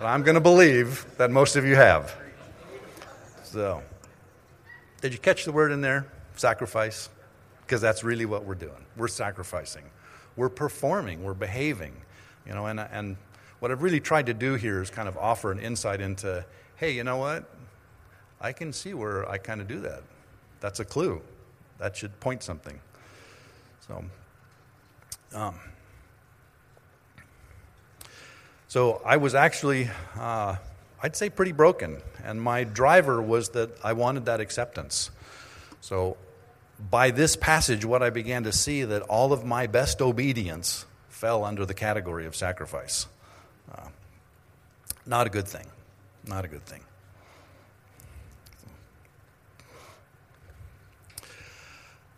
I'm 0.00 0.22
going 0.22 0.36
to 0.36 0.40
believe 0.40 1.06
that 1.16 1.30
most 1.30 1.56
of 1.56 1.64
you 1.64 1.74
have. 1.74 2.14
So, 3.42 3.82
did 5.00 5.12
you 5.12 5.18
catch 5.18 5.44
the 5.44 5.52
word 5.52 5.72
in 5.72 5.80
there? 5.80 6.06
Sacrifice? 6.36 7.10
Because 7.62 7.80
that's 7.80 8.04
really 8.04 8.24
what 8.24 8.44
we're 8.44 8.54
doing. 8.54 8.86
We're 8.96 9.08
sacrificing. 9.08 9.84
We're 10.36 10.50
performing. 10.50 11.24
We're 11.24 11.34
behaving. 11.34 11.94
You 12.46 12.54
know, 12.54 12.66
and, 12.66 12.78
and 12.80 13.16
what 13.58 13.72
I've 13.72 13.82
really 13.82 14.00
tried 14.00 14.26
to 14.26 14.34
do 14.34 14.54
here 14.54 14.80
is 14.80 14.88
kind 14.88 15.08
of 15.08 15.16
offer 15.16 15.50
an 15.50 15.58
insight 15.58 16.00
into 16.00 16.44
hey, 16.76 16.92
you 16.92 17.02
know 17.02 17.16
what? 17.16 17.44
I 18.40 18.52
can 18.52 18.72
see 18.72 18.94
where 18.94 19.28
I 19.28 19.36
kind 19.36 19.60
of 19.60 19.66
do 19.66 19.80
that. 19.80 20.04
That's 20.60 20.78
a 20.78 20.84
clue. 20.84 21.20
That 21.78 21.96
should 21.96 22.18
point 22.20 22.44
something. 22.44 22.78
So, 23.86 24.04
um, 25.34 25.58
so 28.68 29.00
I 29.02 29.16
was 29.16 29.34
actually, 29.34 29.90
uh, 30.18 30.56
I'd 31.02 31.16
say, 31.16 31.30
pretty 31.30 31.52
broken. 31.52 32.02
And 32.22 32.40
my 32.40 32.64
driver 32.64 33.20
was 33.22 33.48
that 33.50 33.70
I 33.82 33.94
wanted 33.94 34.26
that 34.26 34.40
acceptance. 34.40 35.10
So 35.80 36.18
by 36.90 37.10
this 37.10 37.34
passage, 37.34 37.86
what 37.86 38.02
I 38.02 38.10
began 38.10 38.44
to 38.44 38.52
see 38.52 38.84
that 38.84 39.00
all 39.02 39.32
of 39.32 39.42
my 39.42 39.66
best 39.66 40.02
obedience 40.02 40.84
fell 41.08 41.44
under 41.44 41.64
the 41.64 41.72
category 41.72 42.26
of 42.26 42.36
sacrifice. 42.36 43.06
Uh, 43.74 43.88
not 45.06 45.26
a 45.26 45.30
good 45.30 45.48
thing. 45.48 45.66
Not 46.26 46.44
a 46.44 46.48
good 46.48 46.64
thing. 46.66 46.82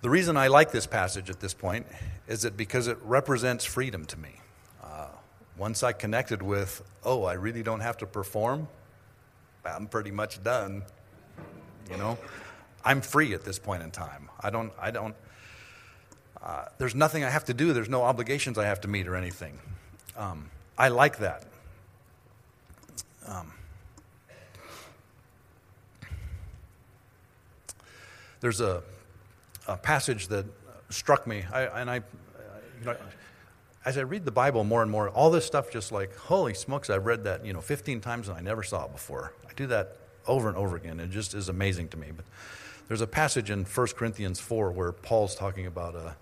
The 0.02 0.10
reason 0.10 0.36
I 0.36 0.48
like 0.48 0.72
this 0.72 0.86
passage 0.86 1.30
at 1.30 1.38
this 1.38 1.54
point 1.54 1.86
is 2.26 2.42
that 2.42 2.56
because 2.56 2.88
it 2.88 2.98
represents 3.04 3.64
freedom 3.64 4.04
to 4.06 4.18
me 4.18 4.40
once 5.60 5.82
I 5.82 5.92
connected 5.92 6.40
with, 6.40 6.82
oh, 7.04 7.24
I 7.24 7.34
really 7.34 7.62
don't 7.62 7.80
have 7.80 7.98
to 7.98 8.06
perform, 8.06 8.66
I'm 9.62 9.88
pretty 9.88 10.10
much 10.10 10.42
done. 10.42 10.82
You 11.90 11.98
know, 11.98 12.16
I'm 12.82 13.02
free 13.02 13.34
at 13.34 13.44
this 13.44 13.58
point 13.58 13.82
in 13.82 13.90
time. 13.90 14.30
I 14.40 14.48
don't, 14.48 14.72
I 14.80 14.90
don't, 14.90 15.14
uh, 16.42 16.64
there's 16.78 16.94
nothing 16.94 17.24
I 17.24 17.28
have 17.28 17.44
to 17.44 17.52
do, 17.52 17.74
there's 17.74 17.90
no 17.90 18.02
obligations 18.02 18.56
I 18.56 18.64
have 18.64 18.80
to 18.80 18.88
meet 18.88 19.06
or 19.06 19.14
anything. 19.14 19.58
Um, 20.16 20.50
I 20.78 20.88
like 20.88 21.18
that. 21.18 21.44
Um, 23.28 23.52
there's 28.40 28.62
a, 28.62 28.82
a 29.68 29.76
passage 29.76 30.28
that 30.28 30.46
struck 30.88 31.26
me, 31.26 31.44
I, 31.52 31.64
and 31.82 31.90
I, 31.90 31.96
you 31.96 32.86
know, 32.86 32.96
as 33.84 33.96
I 33.96 34.02
read 34.02 34.24
the 34.24 34.30
Bible 34.30 34.64
more 34.64 34.82
and 34.82 34.90
more, 34.90 35.08
all 35.08 35.30
this 35.30 35.46
stuff 35.46 35.70
just 35.70 35.90
like, 35.90 36.14
holy 36.14 36.54
smokes, 36.54 36.90
I've 36.90 37.06
read 37.06 37.24
that, 37.24 37.44
you 37.46 37.52
know, 37.52 37.60
15 37.60 38.00
times 38.00 38.28
and 38.28 38.36
I 38.36 38.40
never 38.40 38.62
saw 38.62 38.84
it 38.84 38.92
before. 38.92 39.32
I 39.48 39.52
do 39.54 39.66
that 39.68 39.96
over 40.26 40.48
and 40.48 40.56
over 40.56 40.76
again. 40.76 41.00
It 41.00 41.10
just 41.10 41.34
is 41.34 41.48
amazing 41.48 41.88
to 41.88 41.96
me. 41.96 42.08
But 42.14 42.26
there's 42.88 43.00
a 43.00 43.06
passage 43.06 43.50
in 43.50 43.64
1 43.64 43.86
Corinthians 43.96 44.38
4 44.38 44.72
where 44.72 44.92
Paul's 44.92 45.34
talking 45.34 45.66
about 45.66 45.94
uh, 45.94 46.12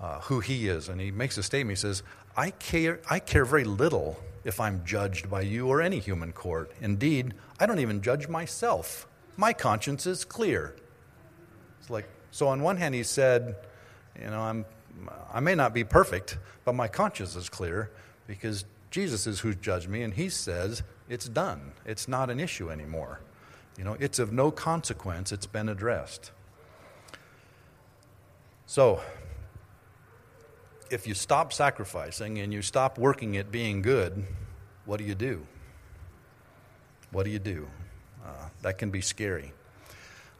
uh, 0.00 0.20
who 0.20 0.40
he 0.40 0.68
is, 0.68 0.88
and 0.88 1.00
he 1.00 1.10
makes 1.10 1.38
a 1.38 1.42
statement. 1.42 1.78
He 1.78 1.80
says, 1.80 2.02
I 2.36 2.50
care, 2.50 3.00
I 3.10 3.18
care 3.18 3.44
very 3.44 3.64
little 3.64 4.22
if 4.44 4.60
I'm 4.60 4.84
judged 4.84 5.28
by 5.28 5.40
you 5.40 5.68
or 5.68 5.82
any 5.82 5.98
human 5.98 6.32
court. 6.32 6.70
Indeed, 6.80 7.34
I 7.58 7.66
don't 7.66 7.80
even 7.80 8.00
judge 8.00 8.28
myself. 8.28 9.08
My 9.36 9.52
conscience 9.52 10.06
is 10.06 10.24
clear. 10.24 10.76
It's 11.80 11.90
like, 11.90 12.08
so 12.30 12.46
on 12.48 12.62
one 12.62 12.76
hand, 12.76 12.94
he 12.94 13.02
said, 13.02 13.56
you 14.20 14.30
know, 14.30 14.40
I'm, 14.40 14.64
I 15.32 15.40
may 15.40 15.54
not 15.54 15.74
be 15.74 15.84
perfect, 15.84 16.38
but 16.64 16.74
my 16.74 16.88
conscience 16.88 17.36
is 17.36 17.48
clear 17.48 17.90
because 18.26 18.64
Jesus 18.90 19.26
is 19.26 19.40
who 19.40 19.54
judged 19.54 19.88
me, 19.88 20.02
and 20.02 20.14
he 20.14 20.28
says 20.28 20.82
it's 21.08 21.28
done. 21.28 21.72
It's 21.84 22.08
not 22.08 22.30
an 22.30 22.40
issue 22.40 22.70
anymore. 22.70 23.20
You 23.76 23.84
know, 23.84 23.96
it's 24.00 24.18
of 24.18 24.32
no 24.32 24.50
consequence. 24.50 25.32
It's 25.32 25.46
been 25.46 25.68
addressed. 25.68 26.30
So, 28.64 29.00
if 30.90 31.06
you 31.06 31.14
stop 31.14 31.52
sacrificing 31.52 32.38
and 32.38 32.52
you 32.52 32.62
stop 32.62 32.98
working 32.98 33.36
at 33.36 33.52
being 33.52 33.82
good, 33.82 34.24
what 34.86 34.98
do 34.98 35.04
you 35.04 35.14
do? 35.14 35.46
What 37.10 37.24
do 37.24 37.30
you 37.30 37.38
do? 37.38 37.68
Uh, 38.24 38.48
that 38.62 38.78
can 38.78 38.90
be 38.90 39.00
scary. 39.00 39.52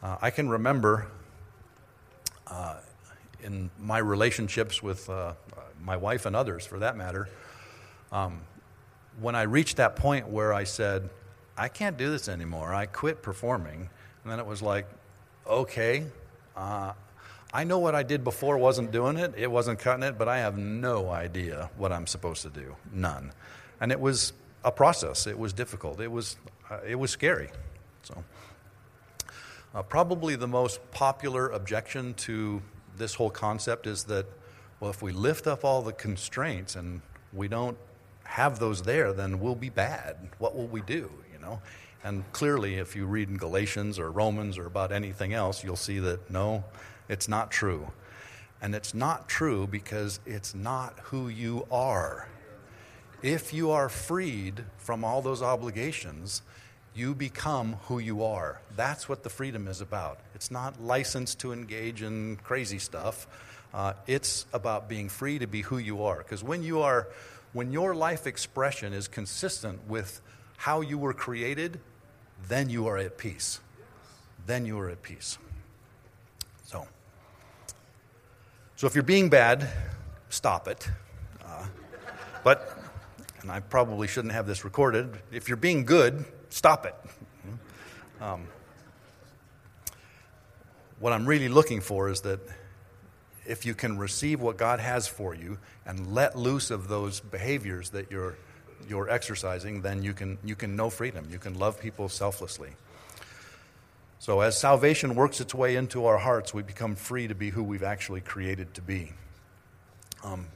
Uh, 0.03 0.17
I 0.21 0.31
can 0.31 0.49
remember 0.49 1.07
uh, 2.47 2.77
in 3.47 3.71
my 3.79 3.99
relationships 3.99 4.83
with 4.83 5.09
uh, 5.09 5.33
my 5.83 5.97
wife 5.97 6.27
and 6.27 6.35
others, 6.35 6.67
for 6.67 6.81
that 6.81 6.97
matter, 6.97 7.29
um, 8.11 8.41
when 9.21 9.35
I 9.35 9.43
reached 9.43 9.77
that 9.77 9.97
point 9.97 10.29
where 10.29 10.53
I 10.53 10.65
said, 10.65 11.09
I 11.57 11.69
can't 11.69 11.97
do 11.97 12.11
this 12.11 12.29
anymore, 12.29 12.75
I 12.75 12.87
quit 12.87 13.23
performing, 13.23 13.89
and 14.23 14.33
then 14.33 14.41
it 14.41 14.47
was 14.47 14.61
like, 14.61 14.87
okay, 15.47 16.05
uh, 16.57 16.93
I 17.55 17.65
know 17.65 17.79
what 17.79 17.95
I 17.95 18.03
did 18.03 18.25
before 18.25 18.59
wasn't 18.59 18.91
doing 18.91 19.17
it, 19.17 19.33
it 19.37 19.51
wasn't 19.51 19.79
cutting 19.79 20.03
it, 20.03 20.19
but 20.19 20.29
I 20.29 20.39
have 20.39 20.59
no 20.59 21.09
idea 21.09 21.71
what 21.77 21.93
I'm 21.93 22.07
supposed 22.07 22.43
to 22.43 22.51
do. 22.51 22.75
None. 22.93 23.33
And 23.81 23.93
it 23.93 24.01
was 24.01 24.33
a 24.65 24.73
process. 24.73 25.27
It 25.27 25.39
was 25.39 25.53
difficult. 25.53 26.01
It 26.01 26.11
was, 26.11 26.37
uh, 26.69 26.79
it 26.87 26.97
was 26.97 27.13
scary. 27.13 27.51
So, 28.03 28.25
uh, 29.75 29.83
probably 29.83 30.35
the 30.35 30.49
most 30.49 30.81
popular 30.91 31.49
objection 31.51 32.15
to 32.15 32.61
this 32.97 33.15
whole 33.15 33.31
concept 33.31 33.87
is 33.87 34.05
that, 34.05 34.27
well, 34.81 34.91
if 34.91 35.03
we 35.03 35.13
lift 35.13 35.47
up 35.47 35.65
all 35.65 35.83
the 35.83 35.93
constraints 35.93 36.77
and 36.77 37.01
we 37.33 37.49
don't 37.49 37.77
have 38.25 38.59
those 38.59 38.83
there, 38.83 39.13
then 39.13 39.41
we'll 39.41 39.55
be 39.55 39.71
bad. 39.71 40.17
What 40.39 40.55
will 40.57 40.67
we 40.67 40.81
do? 40.83 41.11
You 41.33 41.39
know. 41.41 41.61
And 42.05 42.31
clearly, 42.33 42.77
if 42.77 42.95
you 42.95 43.07
read 43.07 43.29
in 43.29 43.37
Galatians 43.37 43.99
or 43.99 44.11
Romans 44.11 44.59
or 44.59 44.67
about 44.67 44.93
anything 44.93 45.33
else, 45.33 45.65
you'll 45.65 45.77
see 45.77 45.99
that 46.01 46.31
no, 46.31 46.65
it's 47.09 47.29
not 47.29 47.51
true. 47.51 47.91
And 48.63 48.75
it's 48.75 48.95
not 48.95 49.29
true 49.29 49.67
because 49.67 50.21
it's 50.25 50.55
not 50.55 50.99
who 51.05 51.29
you 51.29 51.67
are. 51.71 52.29
If 53.23 53.53
you 53.53 53.71
are 53.71 53.89
freed 53.89 54.65
from 54.77 55.05
all 55.05 55.21
those 55.21 55.43
obligations, 55.43 56.43
you 56.97 57.15
become 57.15 57.75
who 57.89 57.99
you 57.99 58.25
are. 58.25 58.59
That's 58.75 59.09
what 59.09 59.23
the 59.23 59.29
freedom 59.29 59.69
is 59.69 59.81
about. 59.81 60.19
It's 60.35 60.51
not 60.51 60.81
licensed 60.83 61.41
to 61.41 61.53
engage 61.53 62.03
in 62.03 62.37
crazy 62.37 62.79
stuff. 62.79 63.27
Uh, 63.75 63.93
it's 64.07 64.47
about 64.55 64.89
being 64.89 65.11
free 65.11 65.39
to 65.39 65.47
be 65.47 65.61
who 65.61 65.77
you 65.77 66.05
are. 66.05 66.19
Because 66.19 66.43
when 66.43 66.63
you 66.63 66.81
are, 66.81 67.09
when 67.53 67.71
your 67.71 67.95
life 67.95 68.27
expression 68.27 68.95
is 68.95 69.09
consistent 69.09 69.87
with 69.89 70.23
how 70.57 70.81
you 70.81 70.97
were 70.97 71.13
created, 71.13 71.81
then 72.49 72.71
you 72.71 72.87
are 72.87 72.97
at 72.97 73.19
peace. 73.19 73.61
Then 74.47 74.65
you 74.65 74.79
are 74.79 74.89
at 74.89 75.03
peace. 75.03 75.37
So, 76.65 76.87
so 78.77 78.87
if 78.87 78.95
you're 78.95 79.05
being 79.05 79.29
bad, 79.29 79.69
stop 80.31 80.67
it. 80.67 80.89
Uh, 81.45 81.67
but, 82.43 82.79
and 83.43 83.51
I 83.51 83.61
probably 83.61 84.09
shouldn't 84.09 84.33
have 84.33 84.47
this 84.47 84.65
recorded. 84.65 85.19
If 85.31 85.49
you're 85.49 85.57
being 85.57 85.85
good, 85.85 86.25
stop 86.57 86.87
it. 86.87 86.95
Um, 88.19 88.47
what 90.99 91.13
I'm 91.13 91.27
really 91.27 91.51
looking 91.51 91.83
for 91.83 92.09
is 92.09 92.23
that 92.23 92.41
if 93.45 93.67
you 93.67 93.75
can 93.75 93.99
receive 93.99 94.41
what 94.41 94.57
God 94.57 94.81
has 94.81 95.07
for 95.07 95.35
you 95.35 95.59
and 95.85 96.15
let 96.15 96.37
loose 96.37 96.71
of 96.71 96.89
those 96.89 97.21
behaviors 97.21 97.91
that 97.91 98.11
you're, 98.11 98.39
you're 98.89 99.11
exercising, 99.11 99.83
then 99.83 100.03
you 100.03 100.15
can, 100.15 100.39
you 100.45 100.57
can 100.57 100.77
know 100.77 100.89
freedom. 100.89 101.29
You 101.31 101.39
can 101.39 101.59
love 101.59 101.79
people 101.79 102.09
selflessly. 102.09 102.71
So, 104.19 104.41
as 104.41 104.59
salvation 104.59 105.15
works 105.15 105.43
its 105.43 105.55
way 105.55 105.77
into 105.77 106.07
our 106.07 106.17
hearts, 106.17 106.55
we 106.55 106.63
become 106.63 106.97
free 106.97 107.29
to 107.29 107.35
be 107.35 107.51
who 107.51 107.63
we've 107.63 107.83
actually 107.83 108.23
created 108.23 108.73
to 108.75 108.81
be. 108.81 109.13
Um, 110.25 110.47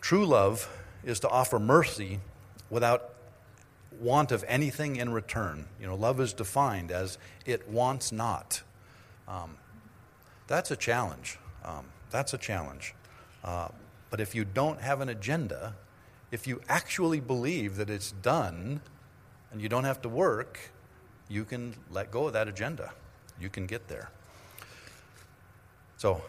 true 0.00 0.24
love 0.24 0.66
is 1.04 1.20
to 1.20 1.28
offer 1.28 1.58
mercy 1.58 2.20
without 2.70 3.15
want 4.00 4.32
of 4.32 4.44
anything 4.48 4.96
in 4.96 5.12
return. 5.12 5.66
You 5.80 5.86
know, 5.86 5.94
love 5.94 6.20
is 6.20 6.32
defined 6.32 6.90
as 6.90 7.18
it 7.44 7.68
wants 7.68 8.12
not. 8.12 8.62
Um, 9.28 9.56
that's 10.46 10.70
a 10.70 10.76
challenge. 10.76 11.38
Um, 11.64 11.86
that's 12.10 12.34
a 12.34 12.38
challenge. 12.38 12.94
Uh, 13.44 13.68
but 14.10 14.20
if 14.20 14.34
you 14.34 14.44
don't 14.44 14.80
have 14.80 15.00
an 15.00 15.08
agenda, 15.08 15.74
if 16.30 16.46
you 16.46 16.60
actually 16.68 17.20
believe 17.20 17.76
that 17.76 17.90
it's 17.90 18.12
done 18.12 18.80
and 19.52 19.60
you 19.60 19.68
don't 19.68 19.84
have 19.84 20.00
to 20.02 20.08
work, 20.08 20.58
you 21.28 21.44
can 21.44 21.74
let 21.90 22.10
go 22.10 22.26
of 22.26 22.32
that 22.34 22.48
agenda. 22.48 22.92
You 23.40 23.48
can 23.48 23.66
get 23.66 23.88
there. 23.88 24.10
So, 25.96 26.22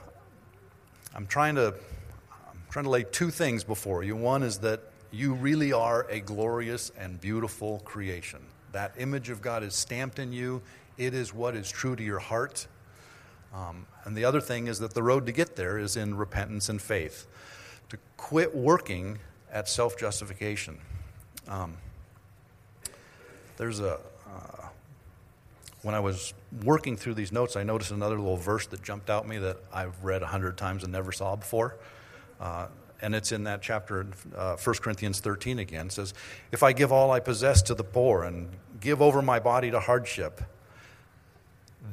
I'm 1.13 1.27
trying 1.27 1.55
to 1.55 1.73
I'm 2.49 2.61
trying 2.69 2.85
to 2.85 2.91
lay 2.91 3.03
two 3.03 3.31
things 3.31 3.63
before 3.63 4.03
you. 4.03 4.15
One 4.15 4.43
is 4.43 4.59
that 4.59 4.81
you 5.11 5.33
really 5.33 5.73
are 5.73 6.05
a 6.09 6.19
glorious 6.19 6.91
and 6.97 7.19
beautiful 7.19 7.79
creation. 7.79 8.39
That 8.71 8.93
image 8.97 9.29
of 9.29 9.41
God 9.41 9.63
is 9.63 9.73
stamped 9.73 10.19
in 10.19 10.33
you. 10.33 10.61
It 10.97 11.13
is 11.13 11.33
what 11.33 11.55
is 11.55 11.69
true 11.69 11.95
to 11.95 12.03
your 12.03 12.19
heart. 12.19 12.67
Um, 13.53 13.85
and 14.03 14.15
the 14.15 14.25
other 14.25 14.41
thing 14.41 14.67
is 14.67 14.79
that 14.79 14.93
the 14.93 15.03
road 15.03 15.25
to 15.25 15.31
get 15.31 15.55
there 15.55 15.77
is 15.77 15.95
in 15.95 16.15
repentance 16.15 16.69
and 16.69 16.81
faith. 16.81 17.27
To 17.89 17.97
quit 18.17 18.53
working 18.53 19.19
at 19.51 19.69
self 19.69 19.97
justification. 19.97 20.77
Um, 21.47 21.77
there's 23.55 23.79
a, 23.79 23.93
uh, 24.27 24.67
when 25.81 25.95
I 25.95 25.99
was 25.99 26.33
working 26.63 26.97
through 26.97 27.13
these 27.15 27.31
notes, 27.31 27.55
I 27.55 27.63
noticed 27.63 27.91
another 27.91 28.17
little 28.17 28.37
verse 28.37 28.67
that 28.67 28.83
jumped 28.83 29.09
out 29.09 29.23
at 29.23 29.29
me 29.29 29.37
that 29.39 29.57
I've 29.73 30.03
read 30.03 30.21
a 30.21 30.27
hundred 30.27 30.57
times 30.57 30.83
and 30.83 30.91
never 30.91 31.11
saw 31.11 31.35
before. 31.35 31.75
Uh, 32.39 32.67
and 33.01 33.13
it's 33.15 33.31
in 33.31 33.43
that 33.43 33.61
chapter, 33.61 34.07
uh, 34.35 34.55
1 34.57 34.75
Corinthians 34.77 35.19
13 35.19 35.59
again. 35.59 35.89
Says, 35.89 36.13
If 36.51 36.63
I 36.63 36.73
give 36.73 36.91
all 36.91 37.11
I 37.11 37.19
possess 37.19 37.61
to 37.63 37.75
the 37.75 37.83
poor 37.83 38.23
and 38.23 38.49
give 38.79 39.01
over 39.01 39.21
my 39.21 39.39
body 39.39 39.71
to 39.71 39.79
hardship, 39.79 40.41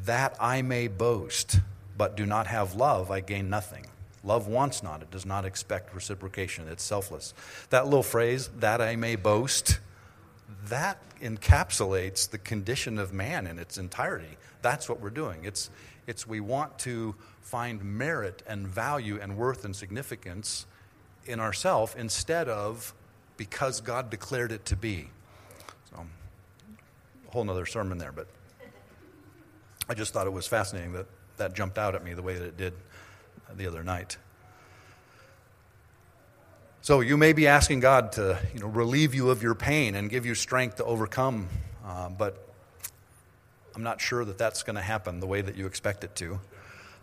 that 0.04 0.36
I 0.40 0.62
may 0.62 0.88
boast, 0.88 1.60
but 1.96 2.16
do 2.16 2.26
not 2.26 2.46
have 2.46 2.74
love, 2.74 3.10
I 3.10 3.20
gain 3.20 3.50
nothing. 3.50 3.86
Love 4.22 4.48
wants 4.48 4.82
not, 4.82 5.02
it 5.02 5.10
does 5.10 5.26
not 5.26 5.44
expect 5.44 5.94
reciprocation, 5.94 6.66
it's 6.68 6.82
selfless. 6.82 7.34
That 7.68 7.84
little 7.84 8.02
phrase, 8.02 8.48
that 8.58 8.80
I 8.80 8.96
may 8.96 9.16
boast, 9.16 9.80
that 10.66 10.98
encapsulates 11.20 12.30
the 12.30 12.38
condition 12.38 12.98
of 12.98 13.12
man 13.12 13.46
in 13.46 13.58
its 13.58 13.76
entirety. 13.76 14.38
That's 14.62 14.88
what 14.88 15.00
we're 15.00 15.10
doing. 15.10 15.44
It's, 15.44 15.68
it's 16.06 16.26
we 16.26 16.40
want 16.40 16.78
to 16.80 17.14
find 17.42 17.84
merit 17.84 18.42
and 18.46 18.66
value 18.66 19.18
and 19.20 19.36
worth 19.36 19.66
and 19.66 19.76
significance 19.76 20.64
in 21.26 21.40
ourself 21.40 21.96
instead 21.96 22.48
of 22.48 22.94
because 23.37 23.80
God 23.80 24.10
declared 24.10 24.52
it 24.52 24.64
to 24.66 24.76
be. 24.76 25.08
So, 25.90 26.06
a 27.26 27.30
whole 27.30 27.48
other 27.50 27.66
sermon 27.66 27.98
there, 27.98 28.12
but 28.12 28.28
I 29.88 29.94
just 29.94 30.12
thought 30.12 30.26
it 30.26 30.32
was 30.32 30.46
fascinating 30.46 30.92
that 30.92 31.06
that 31.37 31.54
jumped 31.54 31.78
out 31.78 31.94
at 31.94 32.04
me 32.04 32.14
the 32.14 32.22
way 32.22 32.34
that 32.34 32.44
it 32.44 32.56
did 32.56 32.74
the 33.56 33.66
other 33.66 33.82
night. 33.82 34.16
So 36.82 37.00
you 37.00 37.16
may 37.16 37.32
be 37.32 37.46
asking 37.46 37.80
God 37.80 38.12
to 38.12 38.38
you 38.52 38.60
know, 38.60 38.66
relieve 38.66 39.14
you 39.14 39.30
of 39.30 39.42
your 39.42 39.54
pain 39.54 39.94
and 39.94 40.10
give 40.10 40.26
you 40.26 40.34
strength 40.34 40.76
to 40.76 40.84
overcome, 40.84 41.48
uh, 41.84 42.10
but 42.10 42.48
I'm 43.74 43.82
not 43.82 44.00
sure 44.00 44.24
that 44.24 44.38
that's 44.38 44.62
going 44.62 44.76
to 44.76 44.82
happen 44.82 45.20
the 45.20 45.26
way 45.26 45.40
that 45.40 45.56
you 45.56 45.66
expect 45.66 46.04
it 46.04 46.14
to. 46.16 46.40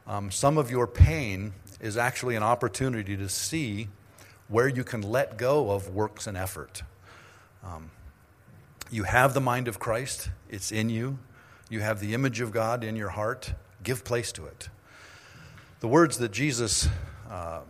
Um, 0.08 0.32
some 0.32 0.58
of 0.58 0.70
your 0.70 0.88
pain 0.88 1.54
is 1.80 1.98
actually 1.98 2.36
an 2.36 2.44
opportunity 2.44 3.18
to 3.18 3.28
see 3.28 3.88
where 4.52 4.68
you 4.68 4.84
can 4.84 5.02
let 5.02 5.38
go 5.38 5.72
of 5.72 5.96
works 5.96 6.28
and 6.28 6.38
effort. 6.38 6.84
Um, 7.64 7.90
you 8.92 9.04
have 9.04 9.34
the 9.34 9.40
mind 9.40 9.70
of 9.70 9.80
Christ, 9.80 10.30
it's 10.50 10.74
in 10.74 10.90
you. 10.90 11.18
You 11.70 11.80
have 11.80 12.02
the 12.02 12.14
image 12.14 12.42
of 12.42 12.52
God 12.52 12.84
in 12.84 12.98
your 12.98 13.10
heart. 13.10 13.54
Give 13.82 14.04
place 14.04 14.34
to 14.34 14.46
it. 14.46 14.68
The 15.80 15.88
words 15.88 16.18
that 16.18 16.34
Jesus 16.34 16.90
uh, 17.30 17.62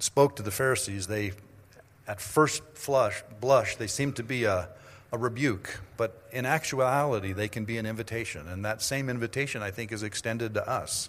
spoke 0.00 0.34
to 0.36 0.42
the 0.42 0.50
Pharisees, 0.50 1.06
they, 1.06 1.30
at 2.08 2.20
first 2.20 2.64
flush, 2.74 3.22
blush, 3.40 3.76
they 3.76 3.86
seem 3.86 4.12
to 4.14 4.24
be 4.24 4.44
a, 4.44 4.68
a 5.12 5.18
rebuke, 5.18 5.80
but 5.96 6.24
in 6.32 6.44
actuality, 6.44 7.32
they 7.32 7.46
can 7.46 7.64
be 7.64 7.78
an 7.78 7.86
invitation. 7.86 8.48
And 8.48 8.64
that 8.64 8.82
same 8.82 9.08
invitation, 9.08 9.62
I 9.62 9.70
think, 9.70 9.92
is 9.92 10.02
extended 10.02 10.54
to 10.54 10.68
us. 10.68 11.08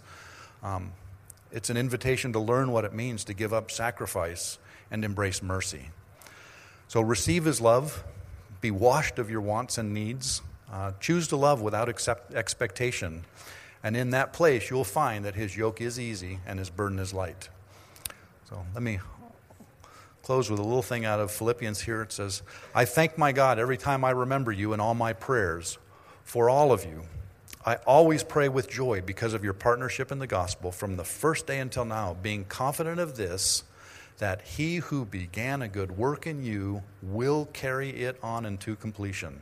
Um, 0.62 0.92
it's 1.52 1.72
an 1.72 1.78
invitation 1.78 2.34
to 2.34 2.40
learn 2.40 2.72
what 2.72 2.86
it 2.86 2.94
means 2.94 3.24
to 3.24 3.34
give 3.34 3.52
up 3.52 3.72
sacrifice 3.72 4.60
and 4.92 5.04
embrace 5.04 5.42
mercy. 5.42 5.90
So 6.88 7.02
receive 7.02 7.46
his 7.46 7.60
love, 7.60 8.04
be 8.62 8.72
washed 8.72 9.20
of 9.20 9.30
your 9.30 9.42
wants 9.42 9.78
and 9.78 9.94
needs, 9.94 10.42
uh, 10.72 10.94
choose 11.00 11.28
to 11.30 11.36
love 11.36 11.62
without 11.62 11.90
accept- 11.90 12.34
expectation. 12.34 13.26
And 13.84 13.96
in 13.96 14.10
that 14.12 14.34
place, 14.34 14.70
you'll 14.70 14.84
find 14.84 15.24
that 15.26 15.36
his 15.36 15.56
yoke 15.56 15.82
is 15.82 16.00
easy 16.00 16.40
and 16.46 16.60
his 16.60 16.70
burden 16.70 17.00
is 17.00 17.14
light. 17.14 17.50
So 18.50 18.66
let 18.74 18.84
me 18.84 19.00
close 20.24 20.50
with 20.50 20.60
a 20.60 20.64
little 20.64 20.82
thing 20.82 21.06
out 21.06 21.20
of 21.20 21.32
Philippians 21.32 21.82
here. 21.82 22.02
It 22.02 22.12
says, 22.12 22.42
I 22.76 22.86
thank 22.86 23.18
my 23.18 23.32
God 23.32 23.60
every 23.60 23.78
time 23.78 24.04
I 24.04 24.12
remember 24.12 24.52
you 24.52 24.74
in 24.74 24.80
all 24.80 24.94
my 24.94 25.14
prayers 25.14 25.78
for 26.24 26.50
all 26.50 26.72
of 26.72 26.84
you. 26.84 27.04
I 27.66 27.76
always 27.86 28.24
pray 28.24 28.50
with 28.50 28.70
joy 28.70 29.02
because 29.02 29.34
of 29.34 29.44
your 29.44 29.54
partnership 29.54 30.12
in 30.12 30.20
the 30.20 30.28
gospel 30.28 30.72
from 30.72 30.96
the 30.96 31.04
first 31.04 31.48
day 31.48 31.60
until 31.60 31.86
now, 31.86 32.16
being 32.22 32.46
confident 32.46 33.00
of 33.00 33.18
this 33.18 33.64
that 34.18 34.42
he 34.42 34.78
who 34.78 35.06
began 35.06 35.62
a 35.62 35.68
good 35.68 35.98
work 35.98 36.26
in 36.26 36.44
you 36.44 36.84
will 37.02 37.46
carry 37.54 37.90
it 37.90 38.18
on 38.24 38.46
into 38.46 38.76
completion. 38.76 39.42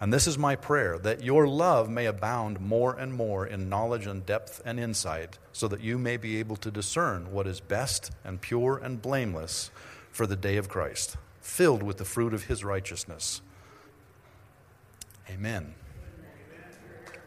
And 0.00 0.12
this 0.12 0.26
is 0.26 0.36
my 0.36 0.56
prayer 0.56 0.98
that 0.98 1.22
your 1.22 1.46
love 1.48 1.88
may 1.88 2.06
abound 2.06 2.60
more 2.60 2.94
and 2.94 3.14
more 3.14 3.46
in 3.46 3.68
knowledge 3.68 4.06
and 4.06 4.24
depth 4.26 4.60
and 4.64 4.78
insight, 4.78 5.38
so 5.52 5.68
that 5.68 5.80
you 5.80 5.98
may 5.98 6.16
be 6.16 6.38
able 6.38 6.56
to 6.56 6.70
discern 6.70 7.32
what 7.32 7.46
is 7.46 7.60
best 7.60 8.10
and 8.24 8.40
pure 8.40 8.76
and 8.76 9.00
blameless 9.00 9.70
for 10.10 10.26
the 10.26 10.36
day 10.36 10.56
of 10.56 10.68
Christ, 10.68 11.16
filled 11.40 11.82
with 11.82 11.96
the 11.96 12.04
fruit 12.04 12.34
of 12.34 12.44
his 12.44 12.62
righteousness. 12.62 13.40
Amen. 15.30 15.74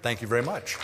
Thank 0.02 0.22
you 0.22 0.28
very 0.28 0.44
much. 0.44 0.78